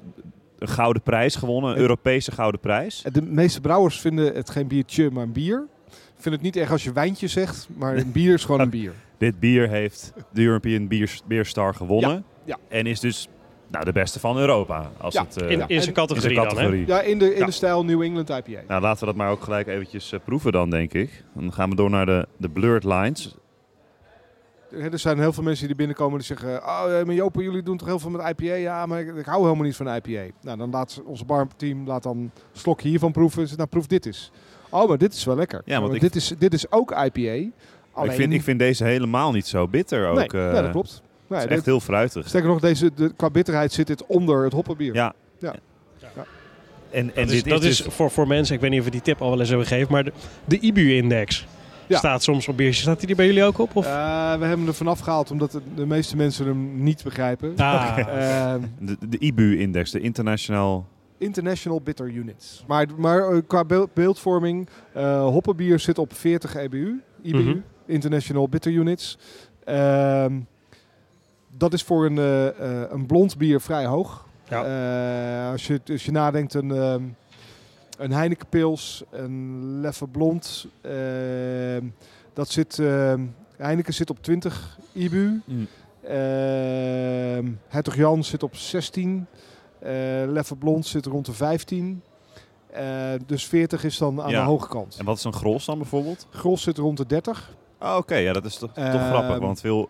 een 0.63 0.69
gouden 0.69 1.01
prijs 1.01 1.35
gewonnen, 1.35 1.71
een 1.71 1.77
Europese 1.77 2.31
gouden 2.31 2.59
prijs. 2.59 3.03
De 3.11 3.21
meeste 3.21 3.61
brouwers 3.61 3.99
vinden 3.99 4.33
het 4.35 4.49
geen 4.49 4.67
biertje, 4.67 5.09
maar 5.11 5.23
een 5.23 5.31
bier. 5.31 5.67
Ik 5.87 6.29
vind 6.29 6.35
het 6.35 6.43
niet 6.43 6.55
echt 6.55 6.71
als 6.71 6.83
je 6.83 6.91
wijntje 6.93 7.27
zegt, 7.27 7.67
maar 7.77 7.97
een 7.97 8.11
bier 8.11 8.33
is 8.33 8.45
gewoon 8.45 8.59
een 8.59 8.69
bier. 8.69 8.93
Dit 9.17 9.39
bier 9.39 9.69
heeft 9.69 10.13
de 10.31 10.41
European 10.41 10.87
Beer, 10.87 11.19
Beer 11.27 11.45
Star 11.45 11.73
gewonnen 11.75 12.23
ja. 12.45 12.57
en 12.69 12.85
is 12.85 12.99
dus 12.99 13.27
nou, 13.71 13.85
de 13.85 13.91
beste 13.91 14.19
van 14.19 14.37
Europa. 14.37 14.91
Als 14.97 15.13
Ja, 15.13 15.23
het, 15.23 15.41
eh, 15.41 15.49
In, 15.49 15.57
Ja, 15.57 15.67
in 15.67 15.75
zijn 15.75 15.87
in 15.87 15.93
categorie, 15.93 16.21
zijn 16.21 16.35
dan, 16.35 16.43
hè? 16.47 16.53
categorie. 16.53 16.87
Ja, 16.87 17.01
in 17.01 17.17
de, 17.19 17.33
in 17.33 17.39
Ja. 17.39 17.45
de 17.45 17.51
stijl 17.51 17.85
New 17.85 18.01
England 18.01 18.29
IPA. 18.29 18.61
Nou, 18.67 18.81
laten 18.81 18.99
we 18.99 19.05
dat 19.05 19.15
maar 19.15 19.29
ook 19.29 19.43
gelijk 19.43 19.67
eventjes 19.67 20.11
eh, 20.11 20.19
proeven 20.25 20.51
dan, 20.51 20.69
denk 20.69 20.93
ik. 20.93 21.23
Dan 21.35 21.53
gaan 21.53 21.69
we 21.69 21.75
door 21.75 21.89
naar 21.89 22.05
de, 22.05 22.27
de 22.37 22.49
Blurred 22.49 22.83
Lines. 22.83 23.35
Hè, 24.75 24.89
Er 24.91 24.99
zijn 24.99 25.19
heel 25.19 25.33
veel 25.33 25.43
mensen 25.43 25.67
die 25.67 25.75
binnenkomen 25.75 26.17
die 26.17 26.27
zeggen... 26.27 26.63
Oh, 26.63 26.99
eh, 26.99 27.05
maar 27.05 27.15
Jopen, 27.15 27.43
jullie 27.43 27.63
doen 27.63 27.77
toch 27.77 27.87
heel 27.87 27.99
veel 27.99 28.09
met 28.09 28.27
IPA? 28.39 28.53
Ja, 28.53 28.85
maar 28.85 28.99
ik, 29.01 29.15
ik 29.15 29.25
hou 29.25 29.43
helemaal 29.43 29.65
niet 29.65 29.75
van 29.75 29.87
IPA. 29.95 30.21
Nou, 30.41 30.57
dan 30.57 30.69
laat 30.71 31.01
onze 31.05 31.25
barteam 31.25 31.87
laat 31.87 32.03
dan 32.03 32.17
een 32.17 32.31
slokje 32.51 32.89
hiervan 32.89 33.11
proeven. 33.11 33.47
Nou, 33.55 33.69
proef 33.69 33.87
dit 33.87 34.05
eens. 34.05 34.31
Oh, 34.69 34.87
maar 34.87 34.97
dit 34.97 35.13
is 35.13 35.23
wel 35.23 35.35
lekker. 35.35 35.61
Ja, 35.65 35.73
want 35.75 35.85
maar 35.85 35.95
ik- 35.95 36.01
dit, 36.01 36.15
is, 36.15 36.33
dit 36.37 36.53
is 36.53 36.71
ook 36.71 36.91
IPA. 36.91 37.49
Alleen... 37.91 38.09
Ik, 38.09 38.15
vind, 38.15 38.33
ik 38.33 38.41
vind 38.43 38.59
deze 38.59 38.83
helemaal 38.83 39.31
niet 39.31 39.47
zo 39.47 39.67
bitter 39.67 40.07
ook. 40.07 40.15
Nee, 40.17 40.27
eh, 40.27 40.53
ja, 40.53 40.61
dat 40.61 40.71
klopt. 40.71 41.01
Nee, 41.01 41.01
Het 41.27 41.37
is 41.39 41.43
dit- 41.47 41.51
echt 41.57 41.65
heel 41.65 41.79
fruitig. 41.79 42.27
Sterker 42.27 42.49
nog, 42.49 42.59
deze, 42.59 42.91
de, 42.95 43.13
qua 43.15 43.29
bitterheid 43.29 43.71
zit 43.71 43.87
dit 43.87 44.05
onder 44.05 44.43
het 44.43 44.53
hoppenbier. 44.53 44.93
Ja. 44.93 45.13
Ja. 45.39 45.55
En, 46.91 47.15
en 47.15 47.25
Dat 47.25 47.33
is, 47.33 47.43
dit 47.43 47.51
dat 47.53 47.63
is 47.63 47.69
is 47.69 47.81
dus... 47.83 47.93
voor, 47.93 48.11
voor 48.11 48.27
mensen, 48.27 48.55
ik 48.55 48.61
weet 48.61 48.69
niet 48.69 48.79
of 48.79 48.85
we 48.85 48.91
die 48.91 49.01
tip 49.01 49.21
al 49.21 49.29
wel 49.29 49.39
eens 49.39 49.49
hebben 49.49 49.67
gegeven, 49.67 49.91
maar 49.91 50.03
de, 50.03 50.11
de 50.45 50.59
IBU-index 50.59 51.47
Ja. 51.87 51.97
staat 51.97 52.23
soms 52.23 52.47
op 52.47 52.57
biertjes. 52.57 52.81
Staat 52.81 52.99
die 52.99 53.09
er 53.09 53.15
bij 53.15 53.25
jullie 53.25 53.43
ook 53.43 53.57
op? 53.57 53.75
Of? 53.75 53.85
Eh, 53.85 53.91
we 54.23 54.45
hebben 54.45 54.49
hem 54.57 54.67
er 54.67 54.73
vanaf 54.73 54.99
gehaald 54.99 55.31
omdat 55.31 55.59
de, 55.75 55.85
meeste 55.85 56.15
mensen 56.15 56.45
hem 56.45 56.83
niet 56.83 57.03
begrijpen. 57.03 57.53
Ah. 57.57 57.97
Ehm, 57.97 58.61
De, 58.79 58.97
de 59.09 59.17
IBU-index, 59.19 59.91
de 59.91 59.99
International... 59.99 60.85
International 61.17 61.81
Bitter 61.81 62.07
Units. 62.09 62.63
Maar, 62.67 62.87
maar 62.97 63.29
eh, 63.29 63.41
qua 63.47 63.65
beeld- 63.65 63.93
beeldvorming, 63.93 64.67
eh 64.93 65.21
hoppenbier 65.25 65.79
zit 65.79 65.97
op 65.97 66.13
40 66.13 66.55
EBU, 66.55 67.01
IBU. 67.21 67.61
International 67.85 68.49
Bitter 68.49 68.71
Units. 68.71 69.17
Ehm, 69.65 70.39
dat 71.57 71.73
is 71.73 71.83
voor 71.83 72.05
een, 72.05 72.17
eh, 72.17 72.47
eh, 72.47 72.89
een 72.91 73.05
blond 73.05 73.37
bier 73.37 73.61
vrij 73.61 73.85
hoog. 73.85 74.25
Ja. 74.49 74.63
Eh, 75.45 75.51
als, 75.51 75.67
je, 75.67 75.81
als 75.91 76.05
je 76.05 76.11
nadenkt, 76.11 76.53
een, 76.53 76.71
ehm 76.71 77.01
een 77.97 78.11
Heineken 78.11 78.47
Pils, 78.49 79.03
een 79.11 79.79
Leffe 79.81 80.07
Blond, 80.07 80.67
ehm, 80.81 81.85
dat 82.33 82.49
zit, 82.49 82.79
ehm, 82.79 83.21
Heineken 83.57 83.93
zit 83.93 84.09
op 84.09 84.23
20 84.23 84.77
IBU. 84.93 85.41
Ehm 86.03 87.51
Hertog 87.67 87.95
Jan 87.95 88.23
zit 88.23 88.43
op 88.43 88.55
16. 88.55 89.25
Eh 89.79 89.91
Leffe 90.27 90.55
Blond 90.55 90.85
zit 90.85 91.05
rond 91.05 91.25
de 91.25 91.33
15. 91.33 92.01
Eh, 92.71 92.85
dus 93.25 93.45
40 93.47 93.83
is 93.83 93.97
dan 93.97 94.21
aan 94.21 94.29
Ja. 94.29 94.39
de 94.39 94.45
hoge 94.49 94.67
kant. 94.67 94.95
En 94.99 95.05
wat 95.05 95.17
is 95.17 95.23
een 95.23 95.33
gros 95.33 95.65
dan 95.65 95.77
bijvoorbeeld? 95.77 96.27
Gros 96.29 96.61
zit 96.61 96.77
rond 96.77 96.97
de 96.97 97.05
30. 97.05 97.55
Oh, 97.81 97.95
Oké, 97.97 98.15
ja, 98.15 98.33
dat 98.33 98.45
is 98.45 98.55
toch, 98.57 98.73
toch 98.73 99.07
grappig. 99.07 99.37
Want 99.37 99.59
veel... 99.59 99.89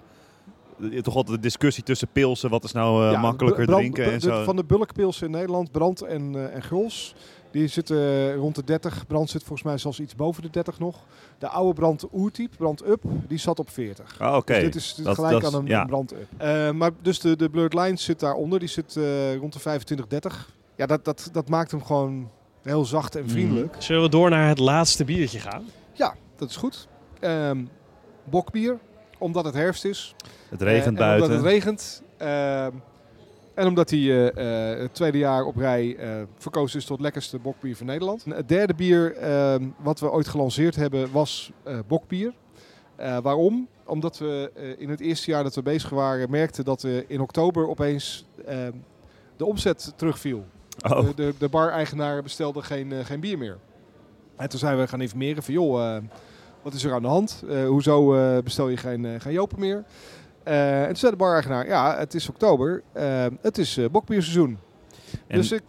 je 0.88 0.92
hebt 0.92 1.04
Toch 1.04 1.16
altijd 1.16 1.36
de 1.36 1.42
discussie 1.42 1.84
tussen 1.84 2.08
pilsen, 2.12 2.50
wat 2.50 2.64
is 2.64 2.72
nou 2.72 3.06
eh, 3.06 3.12
Ja, 3.12 3.20
makkelijker 3.20 3.66
brand- 3.66 3.80
drinken 3.80 4.06
en 4.06 4.20
de- 4.20 4.26
zo. 4.26 4.44
Van 4.44 4.56
de 4.56 4.64
bulkpilsen 4.64 5.26
in 5.26 5.32
Nederland, 5.32 5.72
Brand 5.72 6.02
en, 6.02 6.36
eh, 6.36 6.56
en 6.56 6.62
Gros, 6.64 7.16
die 7.52 7.68
zitten 7.68 7.98
eh, 7.98 8.36
rond 8.36 8.56
de 8.56 8.64
30. 8.64 9.08
Brand 9.08 9.30
zit 9.30 9.42
volgens 9.44 9.64
mij 9.68 9.78
zelfs 9.78 10.00
iets 10.00 10.16
boven 10.16 10.42
de 10.42 10.50
30 10.50 10.80
nog. 10.80 10.98
De 11.38 11.48
oude 11.48 11.74
Brand 11.74 12.04
Oertype, 12.14 12.56
Brand 12.58 12.86
Up, 12.88 13.02
die 13.28 13.38
zat 13.38 13.60
op 13.60 13.70
40. 13.70 14.20
Ah, 14.20 14.36
Oké. 14.36 14.54
Dus 14.54 14.64
dit 14.64 14.76
is, 14.76 14.88
dit 14.90 14.98
is 14.98 15.04
Dat- 15.04 15.16
gelijk 15.16 15.42
dat 15.42 15.54
aan 15.54 15.60
een, 15.60 15.66
ja. 15.68 15.86
Brand 15.86 16.12
Up. 16.14 16.28
Eh, 16.38 16.72
maar 16.72 16.92
dus 17.02 17.20
de, 17.20 17.36
de 17.36 17.50
Blurred 17.50 17.74
Lines 17.74 18.04
zit 18.04 18.20
daaronder, 18.20 18.60
die 18.60 18.68
zit 18.68 18.96
eh, 18.98 19.36
rond 19.36 19.54
de 19.54 19.60
25, 19.60 20.08
30. 20.08 20.52
Ja, 20.76 20.86
dat, 20.86 21.06
dat, 21.06 21.30
dat 21.32 21.50
maakt 21.50 21.72
hem 21.72 21.84
gewoon 21.84 22.30
heel 22.62 22.86
zacht 22.86 23.16
en 23.16 23.22
Mhm. 23.24 23.32
vriendelijk. 23.32 23.76
Zullen 23.80 24.02
we 24.02 24.10
door 24.10 24.30
naar 24.30 24.48
het 24.48 24.60
laatste 24.60 25.04
biertje 25.06 25.40
gaan? 25.40 25.64
Ja, 25.94 26.16
dat 26.36 26.50
is 26.50 26.56
goed. 26.56 26.88
Ehm, 27.20 27.64
bokbier, 28.24 28.80
omdat 29.24 29.46
het 29.46 29.54
herfst 29.54 29.86
is. 29.86 30.16
Het 30.50 30.62
regent 30.62 30.82
Eh, 30.82 30.88
en 30.88 30.96
buiten. 30.96 31.24
Omdat 31.30 31.44
het 31.44 31.54
regent. 31.54 32.02
ehm, 32.18 32.72
en 33.54 33.68
omdat 33.68 33.90
hij 33.90 34.00
eh, 34.00 34.72
eh, 34.74 34.80
het 34.80 34.94
tweede 34.94 35.18
jaar 35.18 35.44
op 35.46 35.56
rij 35.56 35.98
verkozen 36.38 36.80
is 36.80 36.86
tot 36.86 37.00
lekkerste 37.00 37.40
bokbier 37.40 37.76
van 37.76 37.86
Nederland. 37.86 38.26
Het 38.26 38.50
derde 38.50 38.74
bier 38.74 39.16
ehm, 39.16 39.64
wat 39.78 40.00
we 40.00 40.12
ooit 40.12 40.28
gelanceerd 40.28 40.76
hebben 40.76 41.12
was 41.12 41.52
bokbier. 41.88 42.34
Waarom? 43.22 43.68
Omdat 43.86 44.18
we 44.18 44.52
in 44.78 44.90
het 44.90 45.00
eerste 45.00 45.32
jaar 45.32 45.44
dat 45.44 45.56
we 45.56 45.62
bezig 45.62 45.90
waren 45.90 46.30
merkten 46.30 46.66
dat 46.66 46.82
we 46.82 47.06
in 47.08 47.22
oktober 47.22 47.70
opeens 47.70 48.26
ehm, 48.46 48.72
de 49.38 49.46
omzet 49.46 49.94
terugviel. 49.96 50.46
Oh, 50.90 51.00
De, 51.06 51.14
de, 51.16 51.34
de 51.38 51.50
bar-eigenaar 51.50 52.24
bestelde 52.24 52.62
geen, 52.62 53.06
geen 53.06 53.20
bier 53.20 53.38
meer. 53.38 53.58
En 54.36 54.50
toen 54.50 54.60
zijn 54.60 54.78
we 54.80 54.88
gaan 54.88 55.02
informeren 55.02 55.44
van, 55.44 55.54
joh, 55.54 55.98
wat 56.64 56.74
is 56.74 56.84
er 56.84 56.94
aan 56.94 57.02
de 57.02 57.08
hand? 57.08 57.44
Eh, 57.50 57.66
hoezo 57.66 58.16
eh, 58.16 58.44
bestel 58.44 58.70
je 58.70 58.78
geen, 58.78 59.06
eh, 59.06 59.20
geen 59.20 59.34
jopen 59.34 59.60
meer? 59.60 59.84
En 60.44 60.86
toen 60.86 60.96
zei 60.96 61.12
de 61.12 61.18
bar-eigenaar, 61.18 61.68
ja, 61.68 61.98
het 61.98 62.14
is 62.14 62.30
oktober, 62.30 62.84
het 63.42 63.58
is 63.58 63.80
bokbierseizoen. 63.92 64.58
en 65.28 65.38
Dus 65.38 65.52
ik 65.52 65.64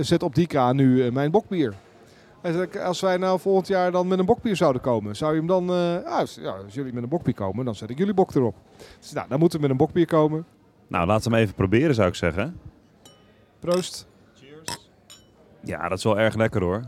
zet 0.00 0.22
op 0.22 0.34
die 0.34 0.46
kraan 0.46 0.76
nu 0.76 1.12
mijn 1.12 1.30
bokbier. 1.30 1.74
Hij 2.42 2.52
zei, 2.52 2.68
als 2.84 3.00
wij 3.00 3.16
nou 3.16 3.40
volgend 3.40 3.66
jaar 3.66 3.92
dan 3.92 4.08
met 4.08 4.18
een 4.18 4.24
bokbier 4.24 4.56
zouden 4.56 4.82
komen, 4.82 5.16
zou 5.16 5.32
je 5.32 5.38
hem 5.38 5.46
dan... 5.46 5.70
ah, 5.70 6.18
als, 6.18 6.38
ja, 6.40 6.50
als 6.50 6.74
jullie 6.74 6.92
met 6.92 7.02
een 7.02 7.08
bokbier 7.08 7.34
komen, 7.34 7.64
dan 7.64 7.74
zet 7.74 7.90
ik 7.90 7.98
jullie 7.98 8.14
bok 8.14 8.34
erop. 8.34 8.54
Dus 9.00 9.12
nou, 9.12 9.28
dan 9.28 9.38
moeten 9.38 9.58
we 9.58 9.62
met 9.62 9.72
een 9.72 9.86
bokbier 9.86 10.06
komen. 10.06 10.46
nou, 10.88 11.06
laten 11.06 11.30
we 11.30 11.36
hem 11.36 11.44
even 11.44 11.56
proberen, 11.56 11.94
zou 11.94 12.08
ik 12.08 12.14
zeggen. 12.14 12.60
Proost. 13.60 14.06
Ja, 15.62 15.88
dat 15.88 15.98
is 15.98 16.04
wel 16.04 16.18
erg 16.18 16.34
lekker 16.34 16.62
hoor. 16.62 16.82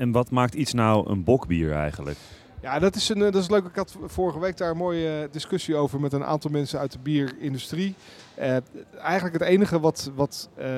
En 0.00 0.12
wat 0.12 0.30
maakt 0.30 0.54
iets 0.54 0.72
nou 0.72 1.10
een 1.10 1.24
bokbier 1.24 1.72
eigenlijk? 1.72 2.16
Ja, 2.62 2.78
dat 2.78 2.94
is, 2.94 3.08
een, 3.08 3.16
eh, 3.22 3.32
dat 3.32 3.42
is 3.42 3.48
leuk. 3.50 3.64
Ik 3.64 3.74
had 3.76 3.96
vorige 4.06 4.38
week 4.38 4.56
daar 4.56 4.70
een 4.70 4.76
mooie 4.76 5.20
eh, 5.20 5.32
discussie 5.32 5.76
over 5.76 6.00
met 6.00 6.12
een 6.12 6.24
aantal 6.24 6.50
mensen 6.50 6.78
uit 6.78 6.92
de 6.92 6.98
bierindustrie. 7.02 7.94
Eh, 8.34 8.56
eigenlijk 8.98 9.38
het 9.38 9.48
enige 9.48 9.80
wat, 9.80 10.10
wat 10.14 10.48
eh, 10.54 10.68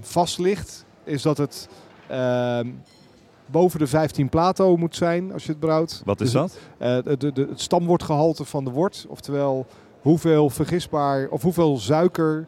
vast 0.00 0.38
ligt, 0.38 0.84
is 1.04 1.22
dat 1.22 1.38
het 1.38 1.68
eh, 2.06 2.60
boven 3.46 3.78
de 3.78 3.86
15 3.86 4.28
plato 4.28 4.76
moet 4.76 4.96
zijn 4.96 5.32
als 5.32 5.44
je 5.44 5.50
het 5.50 5.60
brouwt. 5.60 6.02
Wat 6.04 6.20
is 6.20 6.30
Dus 6.30 6.40
dat? 6.40 6.58
de, 7.04 7.16
de, 7.18 7.32
de- 7.32 7.46
het 7.50 7.60
stamwoordgehalte 7.60 8.44
van 8.44 8.64
de 8.64 8.70
wort, 8.70 9.06
oftewel 9.08 9.66
hoeveel 10.00 10.50
vergisbaar 10.50 11.28
of 11.28 11.42
hoeveel 11.42 11.78
suiker 11.78 12.46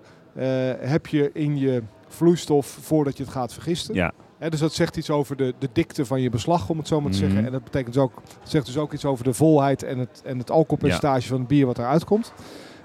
heb 0.79 1.07
je 1.07 1.31
in 1.33 1.59
je 1.59 1.83
vloeistof 2.09 2.67
voordat 2.67 3.17
je 3.17 3.23
het 3.23 3.33
gaat 3.33 3.53
vergisten. 3.53 3.95
Ja, 3.95 4.13
Dus 4.49 4.61
dat 4.61 4.73
zegt 4.73 4.97
iets 4.97 5.11
over 5.11 5.37
de, 5.37 5.55
de 5.59 5.69
dikte 5.73 6.05
van 6.07 6.21
je 6.21 6.31
beslag, 6.31 6.69
om 6.69 6.79
het 6.79 6.89
zo 6.89 7.01
maar 7.01 7.11
te 7.11 7.17
Mhm. 7.19 7.27
zeggen. 7.27 7.47
En 7.47 7.53
dat 7.53 7.65
betekent 7.65 7.95
dus 7.95 8.03
ook, 8.03 8.13
zegt 8.43 8.67
dus 8.67 8.77
ook 8.79 8.93
iets 8.93 9.05
over 9.05 9.25
de 9.25 9.33
volheid 9.33 9.83
en 9.83 9.99
het, 9.99 10.23
en 10.25 10.39
het 10.39 10.51
alcoholpercentage 10.51 11.29
van 11.29 11.39
het 11.39 11.49
bier 11.49 11.67
wat 11.67 11.79
eruit 11.79 12.05
komt. 12.05 12.33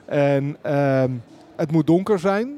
En 0.06 0.58
ehm, 0.62 1.12
het 1.56 1.72
moet 1.72 1.88
donker 1.88 2.20
zijn. 2.20 2.54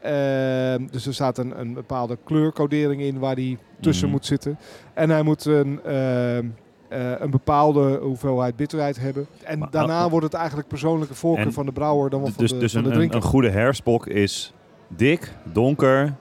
ehm, 0.00 0.86
dus 0.90 1.06
er 1.06 1.14
staat 1.14 1.38
een, 1.38 1.60
een 1.60 1.74
bepaalde 1.74 2.18
kleurcodering 2.24 3.02
in 3.02 3.18
waar 3.18 3.34
die 3.34 3.58
tussen 3.80 4.04
Mhm. 4.06 4.14
moet 4.16 4.26
zitten. 4.26 4.58
En 4.94 5.10
hij 5.10 5.22
moet 5.22 5.44
een, 5.44 5.80
ehm, 5.84 6.46
eh, 6.88 7.20
een 7.20 7.30
bepaalde 7.30 7.98
hoeveelheid 8.02 8.56
bitterheid 8.56 9.00
hebben. 9.00 9.26
En 9.42 9.58
Maar- 9.58 9.70
daarna 9.70 10.04
oh. 10.04 10.10
wordt 10.10 10.26
het 10.26 10.34
eigenlijk 10.34 10.68
persoonlijke 10.68 11.14
voorkeur 11.14 11.52
van 11.52 11.66
de 11.66 11.72
brouwer 11.72 12.10
dan 12.10 12.20
wel 12.20 12.28
van 12.30 12.38
dus 12.42 12.50
de, 12.50 12.58
dus 12.58 12.72
van 12.72 12.82
de 12.82 12.88
een, 12.88 12.94
drinker. 12.94 13.16
een 13.16 13.22
goede 13.22 13.50
herfstbok 13.50 14.06
is 14.06 14.52
dik, 14.88 15.32
donker 15.52 16.14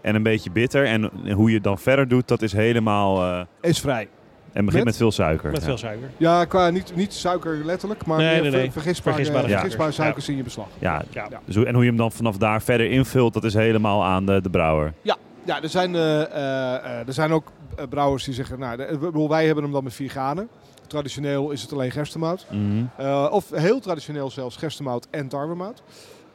en 0.00 0.14
een 0.14 0.22
beetje 0.22 0.50
bitter. 0.50 0.84
En 0.86 1.10
hoe 1.32 1.48
je 1.48 1.54
het 1.54 1.64
dan 1.64 1.78
verder 1.78 2.08
doet, 2.08 2.28
dat 2.28 2.42
is 2.42 2.52
helemaal... 2.52 3.22
eh, 3.24 3.40
Is 3.60 3.80
vrij. 3.80 4.08
en 4.52 4.64
begint 4.64 4.74
Met? 4.74 4.84
met 4.84 4.96
veel 4.96 5.12
suiker. 5.12 5.50
Met 5.50 5.60
Ja. 5.60 5.66
veel 5.66 5.78
suiker. 5.78 6.10
Ja, 6.16 6.44
qua 6.44 6.70
niet, 6.70 6.92
niet 6.96 7.12
suiker 7.14 7.64
letterlijk, 7.64 8.06
maar 8.06 8.18
Nee, 8.18 8.42
vergisbare, 8.70 8.70
Vergisbare 9.16 9.48
vergisbare, 9.48 9.90
suikers. 9.92 10.28
in 10.28 10.36
je 10.36 10.42
beslag. 10.42 10.66
Ja, 10.78 11.02
Ja. 11.10 11.26
Ja. 11.30 11.40
dus 11.44 11.54
hoe, 11.56 11.66
en 11.66 11.74
hoe 11.74 11.82
je 11.82 11.88
hem 11.88 11.98
dan 11.98 12.12
vanaf 12.12 12.36
daar 12.36 12.62
verder 12.62 12.90
invult, 12.90 13.34
dat 13.34 13.44
is 13.44 13.54
helemaal 13.54 14.04
aan 14.04 14.26
de, 14.26 14.40
de 14.40 14.50
brouwer. 14.50 14.92
Ja, 15.02 15.16
er 15.62 15.68
zijn, 15.68 15.94
eh, 15.94 16.22
eh, 16.22 17.06
er 17.06 17.12
zijn 17.12 17.32
ook 17.32 17.52
brouwers 17.88 18.24
die 18.24 18.34
zeggen, 18.34 18.58
nou, 18.58 18.76
de- 18.76 19.26
wij 19.28 19.44
hebben 19.46 19.64
hem 19.64 19.72
dan 19.72 19.84
met 19.84 19.94
vier 19.94 20.08
granen. 20.10 20.48
Traditioneel 20.86 21.50
is 21.50 21.62
het 21.62 21.72
alleen 21.72 21.90
gerstemout. 21.90 22.46
Mhm. 22.50 22.84
Eh, 22.96 23.28
of 23.30 23.50
heel 23.50 23.80
traditioneel 23.80 24.30
zelfs 24.30 24.56
gerstemout 24.56 25.06
en 25.10 25.28
tarwemout. 25.28 25.82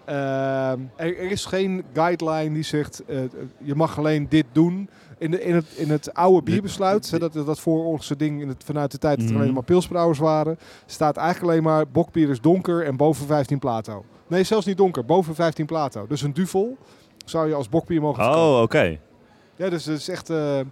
Ehm, 0.05 0.79
er, 0.95 1.17
er 1.17 1.31
is 1.31 1.45
geen 1.45 1.83
guideline 1.93 2.53
die 2.53 2.63
zegt, 2.63 3.03
eh, 3.05 3.17
je 3.57 3.75
mag 3.75 3.97
alleen 3.97 4.25
dit 4.29 4.45
doen. 4.51 4.89
In, 5.17 5.31
de, 5.31 5.43
in, 5.43 5.55
het, 5.55 5.65
in 5.75 5.89
het 5.89 6.13
oude 6.13 6.41
bierbesluit, 6.41 7.11
hè, 7.11 7.19
dat, 7.19 7.33
dat 7.33 7.59
vooroorlogse 7.59 8.15
ding 8.15 8.41
in 8.41 8.47
het, 8.47 8.63
vanuit 8.65 8.91
de 8.91 8.97
tijd 8.97 9.17
dat 9.17 9.25
er 9.25 9.31
Mhm. 9.33 9.41
alleen 9.41 9.53
maar 9.53 9.63
pilsbrouwers 9.63 10.19
waren, 10.19 10.57
staat 10.85 11.17
eigenlijk 11.17 11.51
alleen 11.51 11.63
maar 11.63 11.87
bokbier 11.87 12.29
is 12.29 12.41
donker 12.41 12.85
en 12.85 12.97
boven 12.97 13.25
15 13.25 13.59
plato. 13.59 14.05
Nee, 14.27 14.43
zelfs 14.43 14.65
niet 14.65 14.77
donker, 14.77 15.05
boven 15.05 15.35
15 15.35 15.65
plato. 15.65 16.05
Dus 16.07 16.21
een 16.21 16.33
duvel 16.33 16.77
zou 17.25 17.47
je 17.47 17.53
als 17.53 17.69
bokbier 17.69 18.01
mogen 18.01 18.23
verkopen. 18.23 18.55
Oh, 18.55 18.61
oké. 18.61 18.99
Ja, 19.55 19.69
dus 19.69 19.85
het 19.85 19.99
is 19.99 20.09
echt. 20.09 20.29
eh, 20.29 20.59
eh, 20.59 20.65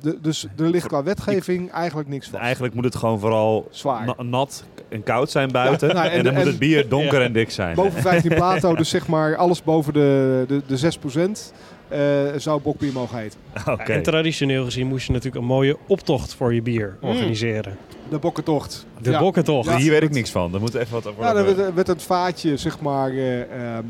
de, 0.00 0.18
dus 0.20 0.46
er 0.56 0.68
ligt 0.70 0.86
qua 0.86 1.02
wetgeving 1.02 1.70
eigenlijk 1.70 2.08
niks 2.08 2.28
van. 2.28 2.38
Eigenlijk 2.40 2.74
moet 2.74 2.84
het 2.84 2.96
gewoon 2.96 3.20
vooral 3.20 3.68
Zwaar. 3.70 4.04
na- 4.06 4.22
nat 4.22 4.64
en 4.88 5.02
koud 5.02 5.30
zijn 5.30 5.50
buiten. 5.52 5.88
Ja, 5.88 5.94
nou, 5.94 6.06
en, 6.06 6.12
en- 6.18 6.24
dan 6.24 6.34
moet 6.34 6.44
het 6.44 6.58
bier 6.58 6.88
donker 6.88 7.18
Ja. 7.18 7.24
en 7.26 7.32
dik 7.32 7.50
zijn. 7.50 7.74
Boven 7.74 8.02
15 8.02 8.34
plato, 8.44 8.74
dus 8.74 8.88
zeg 8.88 9.06
maar 9.06 9.36
alles 9.36 9.62
boven 9.62 9.92
de, 9.92 10.44
de, 10.48 10.62
de 10.66 10.78
6% 10.78 11.52
eh, 11.88 12.00
zou 12.36 12.60
bokbier 12.60 12.92
mogen 12.92 13.18
heten. 13.18 13.38
Oké. 13.68 13.92
En 13.92 14.02
traditioneel 14.02 14.64
gezien 14.64 14.86
moest 14.86 15.06
je 15.06 15.12
natuurlijk 15.12 15.40
een 15.42 15.48
mooie 15.48 15.76
optocht 15.86 16.34
voor 16.34 16.54
je 16.54 16.62
bier 16.62 16.96
Mm. 17.00 17.08
organiseren. 17.08 17.76
De 18.10 18.18
bokkentocht. 18.18 18.86
De 19.02 19.10
Ja. 19.10 19.18
bokkentocht. 19.18 19.68
Ja. 19.68 19.76
Hier 19.76 19.90
weet 19.90 20.02
ik 20.02 20.10
niks 20.10 20.30
van. 20.30 20.50
Daar 20.52 20.60
moet 20.60 20.74
even 20.74 20.92
wat 20.92 21.06
over 21.06 21.22
Ja, 21.24 21.32
dan 21.32 21.44
worden. 21.44 21.62
werd, 21.62 21.74
werd 21.74 21.86
het 21.86 22.02
vaatje, 22.02 22.56
zeg 22.56 22.80
maar, 22.80 23.10
eh, 23.10 23.40
ehm, 23.76 23.84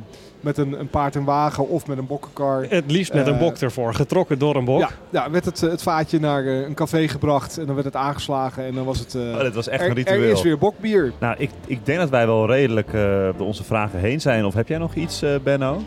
met 0.45 0.59
een, 0.59 0.81
een 0.81 0.89
paard 0.89 1.17
en 1.17 1.25
wagen 1.25 1.69
of 1.69 1.87
met 1.87 1.99
een 1.99 2.07
bokkenkar. 2.07 2.67
Het 2.69 2.91
liefst 2.91 3.13
met 3.15 3.27
een 3.27 3.33
Eh, 3.35 3.41
bok 3.41 3.57
ervoor, 3.57 3.95
getrokken 3.95 4.39
door 4.39 4.57
een 4.57 4.65
bok. 4.65 4.81
Ja, 4.81 4.89
ja, 5.11 5.31
werd 5.31 5.45
het, 5.45 5.63
eh, 5.63 5.71
het 5.71 5.83
vaatje 5.83 6.21
naar 6.21 6.45
eh, 6.47 6.61
een 6.61 6.75
café 6.75 7.09
gebracht 7.09 7.59
en 7.59 7.65
dan 7.67 7.75
werd 7.75 7.87
het 7.87 7.97
aangeslagen 7.97 8.65
en 8.65 8.75
dan 8.75 8.85
was 8.85 8.99
het... 8.99 9.15
Oh, 9.15 9.41
dit 9.41 9.55
was 9.55 9.69
echt 9.69 9.85
een 9.87 9.95
ritueel. 9.95 10.23
er 10.23 10.31
is 10.31 10.43
weer 10.43 10.59
bokbier. 10.59 11.13
Nou, 11.21 11.35
ik, 11.39 11.51
ik 11.67 11.87
denk 11.87 11.99
dat 11.99 12.09
wij 12.11 12.27
wel 12.27 12.47
redelijk 12.47 12.87
eh, 12.93 13.03
door 13.37 13.47
onze 13.47 13.65
vragen 13.65 13.99
heen 13.99 14.21
zijn. 14.21 14.45
Of 14.45 14.55
heb 14.55 14.69
jij 14.69 14.79
nog 14.79 14.95
iets, 14.95 15.23
eh, 15.23 15.31
Benno? 15.43 15.83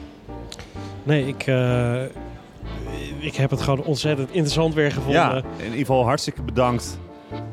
Nee, 1.04 1.28
ik, 1.28 1.44
eh, 1.48 2.02
ik 3.20 3.36
heb 3.36 3.50
het 3.50 3.62
gewoon 3.62 3.84
ontzettend 3.84 4.30
interessant 4.32 4.74
weer 4.74 4.92
gevonden. 4.92 5.22
Ja, 5.22 5.36
in 5.58 5.64
ieder 5.64 5.78
geval 5.80 6.04
hartstikke 6.06 6.42
bedankt 6.42 7.00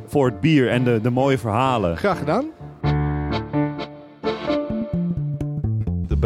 voor 0.06 0.26
het 0.26 0.40
bier 0.40 0.70
en 0.70 0.84
de, 0.84 1.00
de 1.00 1.10
mooie 1.10 1.38
verhalen. 1.38 1.96
Graag 1.96 2.18
gedaan. 2.18 2.44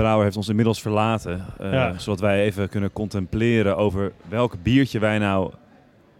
Brouwer 0.00 0.24
heeft 0.24 0.36
ons 0.36 0.48
inmiddels 0.48 0.80
verlaten. 0.82 1.44
eh, 1.58 1.72
Ja. 1.72 1.98
Zodat 1.98 2.20
wij 2.20 2.42
even 2.42 2.68
kunnen 2.68 2.92
contempleren 2.92 3.76
over 3.76 4.12
welk 4.28 4.54
biertje 4.62 4.98
wij 4.98 5.18
nou 5.18 5.52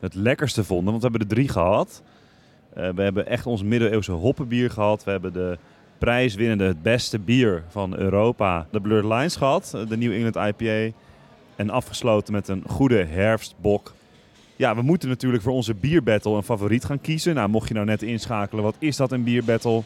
het 0.01 0.15
lekkerste 0.15 0.65
vonden. 0.65 0.91
Want 0.91 1.03
we 1.03 1.09
hebben 1.09 1.29
er 1.29 1.35
drie 1.35 1.49
gehad. 1.49 2.03
Eh, 2.75 2.89
we 2.95 3.03
hebben 3.03 3.27
echt 3.27 3.47
ons 3.47 3.63
middeleeuwse 3.63 4.13
hoppenbier 4.13 4.71
gehad. 4.71 5.05
We 5.05 5.11
hebben 5.11 5.33
de 5.33 5.59
prijswinnende, 5.99 6.65
het 6.65 6.83
beste 6.83 7.19
bier 7.19 7.63
van 7.69 7.97
Europa, 7.97 8.67
de 8.71 8.81
Blurred 8.81 9.05
Lines 9.13 9.37
gehad. 9.37 9.73
eh, 9.75 9.89
De 9.89 9.97
New 9.97 10.13
England 10.13 10.37
IPA. 10.37 10.97
En 11.57 11.71
afgesloten 11.71 12.33
met 12.33 12.49
een 12.49 12.63
goede 12.67 13.05
herfstbok. 13.05 13.95
Ja, 14.57 14.75
we 14.75 14.83
moeten 14.83 15.09
natuurlijk 15.09 15.43
voor 15.43 15.53
onze 15.53 15.75
bierbattle 15.75 16.37
een 16.37 16.43
favoriet 16.43 16.85
gaan 16.85 17.01
kiezen. 17.01 17.35
Nou, 17.35 17.49
mocht 17.49 17.69
je 17.69 17.75
nou 17.75 17.87
net 17.87 18.03
inschakelen, 18.03 18.65
wat 18.65 18.77
is 18.79 18.97
dat 18.97 19.13
een 19.13 19.25
bierbattle? 19.25 19.83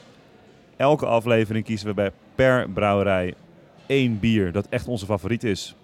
Elke 0.76 1.06
aflevering 1.06 1.64
kiezen 1.64 1.86
we 1.88 1.94
bij 1.94 2.10
per 2.34 2.68
brouwerij 2.70 3.34
één 3.86 4.18
bier 4.18 4.52
dat 4.52 4.66
echt 4.68 4.88
onze 4.88 5.04
favoriet 5.04 5.44
is. 5.44 5.74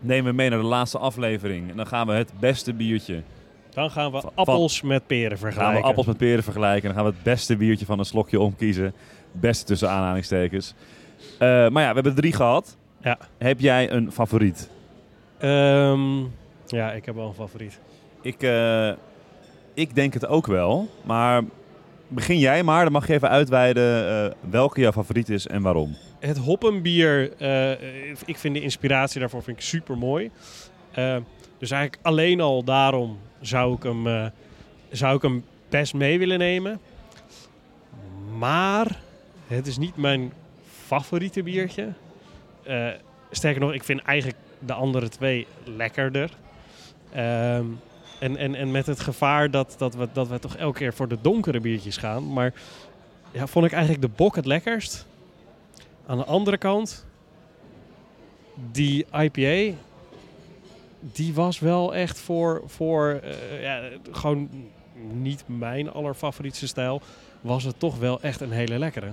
Nemen 0.00 0.30
we 0.30 0.36
mee 0.36 0.48
naar 0.50 0.58
de 0.58 0.64
laatste 0.64 0.98
aflevering. 0.98 1.70
En 1.70 1.76
dan 1.76 1.86
gaan 1.86 2.06
we 2.06 2.12
het 2.12 2.32
beste 2.40 2.72
biertje. 2.72 3.22
Dan 3.70 3.90
gaan 3.90 4.12
we 4.12 4.22
appels 4.34 4.82
met 4.82 5.06
peren 5.06 5.28
Dan 5.30 5.38
gaan 5.38 5.52
vergelijken. 5.52 5.80
we 5.82 5.86
appels 5.88 6.06
met 6.06 6.16
peren 6.16 6.42
vergelijken. 6.42 6.88
En 6.88 6.94
dan 6.94 7.04
gaan 7.04 7.12
we 7.12 7.16
het 7.18 7.22
beste 7.34 7.56
biertje 7.56 7.86
van 7.86 7.98
een 7.98 8.04
slokje 8.04 8.40
omkiezen. 8.40 8.92
Beste 9.32 9.64
tussen 9.64 9.90
aanhalingstekens. 9.90 10.74
Eh, 11.38 11.48
maar 11.48 11.82
ja, 11.82 11.88
we 11.88 11.94
hebben 11.94 12.14
drie 12.14 12.32
gehad. 12.32 12.76
Ja. 13.02 13.18
Heb 13.38 13.60
jij 13.60 13.90
een 13.90 14.12
favoriet? 14.12 14.70
Ehm, 15.38 16.18
ja, 16.66 16.92
ik 16.92 17.04
heb 17.04 17.14
wel 17.14 17.26
een 17.28 17.34
favoriet. 17.34 17.80
Ik, 18.22 18.42
eh, 18.42 18.90
ik 19.74 19.94
denk 19.94 20.14
het 20.14 20.26
ook 20.26 20.46
wel. 20.46 20.88
Maar 21.04 21.42
begin 22.08 22.38
jij 22.38 22.62
maar. 22.62 22.82
Dan 22.82 22.92
mag 22.92 23.06
je 23.06 23.12
even 23.12 23.28
uitweiden 23.28 24.08
eh, 24.08 24.50
welke 24.50 24.80
jouw 24.80 24.92
favoriet 24.92 25.28
is 25.28 25.46
en 25.46 25.62
waarom. 25.62 25.96
Het 26.18 26.38
hoppenbier, 26.38 27.32
eh, 27.38 27.70
ik 28.24 28.36
vind 28.36 28.54
de 28.54 28.60
inspiratie 28.60 29.20
daarvoor 29.20 29.42
vind 29.42 29.56
ik 29.56 29.62
super 29.62 29.98
mooi. 29.98 30.30
dus 31.58 31.70
eigenlijk 31.70 32.02
alleen 32.02 32.40
al 32.40 32.64
daarom 32.64 33.18
zou 33.40 33.74
ik 33.74 33.82
hem, 33.82 34.06
eh, 34.06 34.26
zou 34.90 35.16
ik 35.16 35.22
hem 35.22 35.44
best 35.68 35.94
mee 35.94 36.18
willen 36.18 36.38
nemen. 36.38 36.80
Maar 38.38 39.00
het 39.46 39.66
is 39.66 39.78
niet 39.78 39.96
mijn 39.96 40.32
favoriete 40.86 41.42
biertje. 41.42 41.92
Eh, 42.62 42.88
sterker 43.30 43.60
nog, 43.60 43.72
ik 43.72 43.84
vind 43.84 44.02
eigenlijk 44.02 44.38
de 44.58 44.72
andere 44.72 45.08
twee 45.08 45.46
lekkerder. 45.64 46.30
Ehm, 47.12 47.64
en, 48.18 48.36
en, 48.36 48.54
en 48.54 48.70
met 48.70 48.86
het 48.86 49.00
gevaar 49.00 49.50
dat, 49.50 49.74
dat, 49.78 49.94
we, 49.94 50.08
dat 50.12 50.28
we 50.28 50.38
toch 50.38 50.56
elke 50.56 50.78
keer 50.78 50.94
voor 50.94 51.08
de 51.08 51.18
donkere 51.20 51.60
biertjes 51.60 51.96
gaan. 51.96 52.32
Maar 52.32 52.52
ja, 53.30 53.46
vond 53.46 53.66
ik 53.66 53.72
eigenlijk 53.72 54.02
de 54.02 54.10
bok 54.16 54.36
het 54.36 54.46
lekkerst. 54.46 55.06
Aan 56.06 56.18
de 56.18 56.24
andere 56.24 56.58
kant, 56.58 57.06
die 58.72 59.06
IPA, 59.12 59.76
die 61.00 61.34
was 61.34 61.58
wel 61.58 61.94
echt 61.94 62.18
voor, 62.18 62.62
voor 62.66 63.20
eh, 63.22 63.62
ja, 63.62 63.82
gewoon 64.10 64.48
niet 65.12 65.42
mijn 65.46 65.90
allerfavorietste 65.90 66.66
stijl. 66.66 67.02
Was 67.40 67.64
het 67.64 67.78
toch 67.78 67.98
wel 67.98 68.20
echt 68.20 68.40
een 68.40 68.52
hele 68.52 68.78
lekkere. 68.78 69.12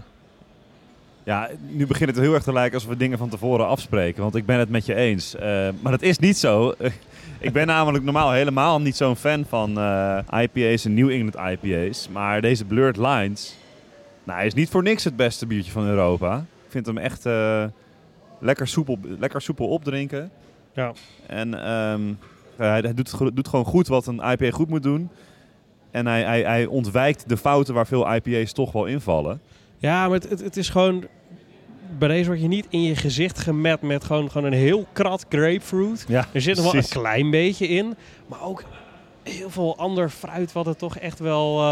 Ja, 1.26 1.50
nu 1.68 1.88
begint 1.88 2.10
het 2.10 2.20
heel 2.20 2.34
erg 2.34 2.44
te 2.44 2.54
lijken 2.54 2.74
alsof 2.74 2.90
we 2.90 2.98
dingen 2.98 3.18
van 3.18 3.30
tevoren 3.30 3.68
afspreken. 3.68 4.22
Want 4.22 4.36
ik 4.36 4.46
ben 4.46 4.60
het 4.60 4.70
met 4.70 4.86
je 4.86 4.96
eens. 4.96 5.36
Eh, 5.36 5.70
maar 5.82 5.92
dat 5.92 6.02
is 6.02 6.20
niet 6.20 6.38
zo. 6.38 6.74
ik 7.40 7.54
ben 7.54 7.68
namelijk 7.68 8.04
normaal 8.04 8.32
helemaal 8.32 8.82
niet 8.82 8.96
zo'n 8.96 9.16
fan 9.16 9.46
van 9.46 9.78
eh, 9.80 10.18
IPA's 10.42 10.86
en 10.86 10.94
New 10.94 11.10
England 11.10 11.62
IPA's. 11.62 12.10
Maar 12.10 12.42
deze 12.42 12.66
Blurred 12.66 12.98
Lines, 12.98 13.56
nou, 14.24 14.38
hij 14.38 14.48
is 14.48 14.54
niet 14.54 14.70
voor 14.70 14.84
niks 14.84 15.04
het 15.04 15.16
beste 15.16 15.46
biertje 15.46 15.72
van 15.72 15.86
Europa. 15.86 16.38
Ik 16.38 16.72
vind 16.72 16.86
hem 16.86 16.98
echt 16.98 17.26
eh, 17.26 17.64
lekker, 18.40 18.68
soepel, 18.68 18.98
lekker 19.20 19.42
soepel 19.42 19.68
opdrinken. 19.68 20.32
Ja. 20.74 20.94
En 21.28 21.54
ehm, 21.54 22.02
hij, 22.56 22.80
hij 22.80 22.94
doet, 22.94 23.36
doet 23.36 23.48
gewoon 23.48 23.66
goed 23.66 23.88
wat 23.88 24.08
een 24.08 24.22
IPA 24.32 24.50
goed 24.50 24.70
moet 24.70 24.84
doen. 24.84 25.10
En 25.92 26.06
hij, 26.06 26.24
hij, 26.24 26.42
hij 26.42 26.66
ontwijkt 26.66 27.30
de 27.30 27.38
fouten 27.38 27.74
waar 27.74 27.88
veel 27.88 28.14
IPA's 28.14 28.52
toch 28.52 28.72
wel 28.72 28.86
invallen. 28.86 29.42
Ja, 29.78 30.04
maar 30.08 30.20
het, 30.20 30.30
het, 30.30 30.40
het 30.40 30.58
is 30.58 30.70
gewoon... 30.70 31.06
Bij 31.98 32.08
deze 32.08 32.30
word 32.30 32.42
je 32.42 32.48
niet 32.48 32.66
in 32.70 32.82
je 32.84 32.96
gezicht 32.96 33.40
gemet 33.40 33.82
met 33.82 34.04
gewoon, 34.04 34.32
gewoon 34.32 34.48
een 34.52 34.58
heel 34.60 34.86
krat 34.94 35.26
grapefruit. 35.30 36.06
Ja, 36.08 36.26
Er 36.32 36.42
zit 36.42 36.56
nog 36.56 36.66
wel 36.72 36.76
een 36.82 36.88
klein 36.90 37.30
beetje 37.32 37.68
in. 37.68 37.96
Maar 38.28 38.42
ook 38.42 38.64
heel 39.24 39.50
veel 39.50 39.78
ander 39.78 40.10
fruit 40.10 40.52
wat 40.52 40.66
het 40.66 40.78
toch 40.80 40.98
echt 40.98 41.20
wel... 41.20 41.60
eh, 41.60 41.66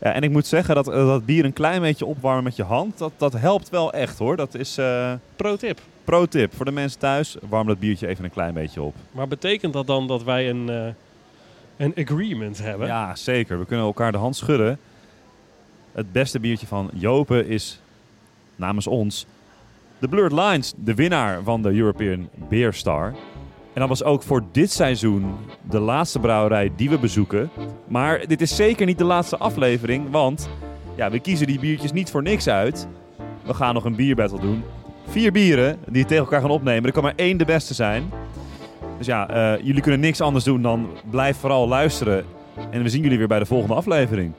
Ja, 0.00 0.12
en 0.12 0.22
ik 0.22 0.30
moet 0.30 0.46
zeggen 0.46 0.74
dat, 0.74 0.88
eh, 0.88 1.06
dat 1.06 1.24
bier 1.24 1.44
een 1.44 1.52
klein 1.52 1.80
beetje 1.80 2.06
opwarmen 2.06 2.44
met 2.44 2.56
je 2.56 2.62
hand, 2.62 2.98
dat, 2.98 3.12
dat 3.16 3.32
helpt 3.32 3.68
wel 3.68 3.92
echt 3.92 4.18
hoor. 4.18 4.36
Dat 4.36 4.54
is 4.54 4.78
eh 4.78 5.12
pro-tip. 5.36 5.80
pro-tip 6.04 6.54
voor 6.54 6.64
de 6.64 6.70
mensen 6.72 6.98
thuis. 6.98 7.36
Warm 7.48 7.66
dat 7.66 7.78
biertje 7.78 8.06
even 8.06 8.24
een 8.24 8.30
klein 8.30 8.54
beetje 8.54 8.82
op. 8.82 8.94
Maar 9.12 9.28
betekent 9.28 9.72
dat 9.72 9.86
dan 9.86 10.06
dat 10.06 10.22
wij 10.22 10.48
een, 10.50 10.94
een 11.76 11.94
agreement 11.96 12.58
hebben? 12.62 12.86
Ja, 12.86 13.14
zeker. 13.16 13.58
We 13.58 13.64
kunnen 13.66 13.86
elkaar 13.86 14.12
de 14.12 14.18
hand 14.18 14.36
schudden. 14.36 14.78
Het 15.98 16.12
beste 16.12 16.40
biertje 16.40 16.66
van 16.66 16.90
Jopen 16.94 17.46
is 17.46 17.80
namens 18.56 18.86
ons 18.86 19.26
de 19.98 20.08
Blurred 20.08 20.32
Lines, 20.32 20.74
de 20.76 20.94
winnaar 20.94 21.42
van 21.42 21.62
de 21.62 21.72
European 21.72 22.28
Beer 22.48 22.72
Star. 22.72 23.06
En 23.72 23.80
dat 23.80 23.88
was 23.88 24.04
ook 24.04 24.22
voor 24.22 24.44
dit 24.52 24.70
seizoen 24.70 25.34
de 25.70 25.78
laatste 25.78 26.18
brouwerij 26.18 26.72
die 26.76 26.90
we 26.90 26.98
bezoeken. 26.98 27.50
Maar 27.88 28.26
dit 28.26 28.40
is 28.40 28.56
zeker 28.56 28.86
niet 28.86 28.98
de 28.98 29.04
laatste 29.04 29.36
aflevering, 29.36 30.10
want 30.10 30.48
ja, 30.96 31.10
we 31.10 31.20
kiezen 31.20 31.46
die 31.46 31.58
biertjes 31.58 31.92
niet 31.92 32.10
voor 32.10 32.22
niks 32.22 32.48
uit. 32.48 32.88
We 33.44 33.54
gaan 33.54 33.74
nog 33.74 33.84
een 33.84 33.96
bierbattle 33.96 34.40
doen 34.40 34.62
vier 35.06 35.32
bieren 35.32 35.78
die 35.88 36.04
tegen 36.04 36.24
elkaar 36.24 36.40
gaan 36.40 36.50
opnemen. 36.50 36.84
Er 36.84 36.92
kan 36.92 37.02
maar 37.02 37.16
één 37.16 37.36
de 37.36 37.44
beste 37.44 37.74
zijn. 37.74 38.10
Dus 38.98 39.06
ja, 39.06 39.28
eh, 39.28 39.64
jullie 39.64 39.82
kunnen 39.82 40.00
niks 40.00 40.20
anders 40.20 40.44
doen 40.44 40.62
dan 40.62 40.88
blijf 41.10 41.36
vooral 41.36 41.68
luisteren. 41.68 42.24
En 42.70 42.82
we 42.82 42.88
zien 42.88 43.02
jullie 43.02 43.18
weer 43.18 43.28
bij 43.28 43.38
de 43.38 43.46
volgende 43.46 43.74
aflevering. 43.74 44.32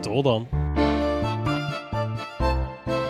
Tot 0.00 0.24
dan. 0.24 0.73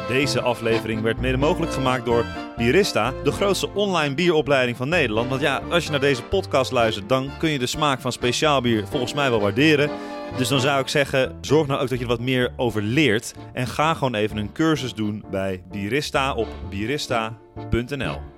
Deze 0.09 0.41
aflevering 0.41 1.03
werd 1.03 1.21
mede 1.21 1.37
mogelijk 1.37 1.73
gemaakt 1.73 2.05
door 2.05 2.25
Bierista, 2.57 3.13
de 3.25 3.33
grootste 3.33 3.71
online 3.75 4.15
bieropleiding 4.15 4.77
van 4.77 4.89
Nederland. 4.89 5.29
Want 5.29 5.41
ja, 5.41 5.63
als 5.71 5.85
je 5.85 5.91
naar 5.91 6.01
deze 6.01 6.23
podcast 6.23 6.73
luistert, 6.73 7.09
dan 7.09 7.31
kun 7.39 7.51
je 7.51 7.59
de 7.59 7.67
smaak 7.67 8.01
van 8.01 8.13
speciaal 8.13 8.61
bier 8.61 8.87
volgens 8.87 9.15
mij 9.15 9.31
wel 9.31 9.41
waarderen. 9.41 9.91
Dus 10.37 10.49
dan 10.49 10.61
zou 10.61 10.81
ik 10.81 10.89
zeggen, 10.89 11.39
zorg 11.41 11.67
nou 11.67 11.81
ook 11.81 11.89
dat 11.89 11.99
je 11.99 12.05
er 12.05 12.11
wat 12.11 12.21
meer 12.21 12.53
over 12.57 12.83
leert. 12.83 13.35
En 13.53 13.67
ga 13.67 13.95
gewoon 13.95 14.15
even 14.15 14.37
een 14.37 14.53
cursus 14.53 14.95
doen 14.95 15.25
bij 15.31 15.63
Bierista 15.71 16.35
op 16.35 16.49
bierista.nl. 16.71 18.34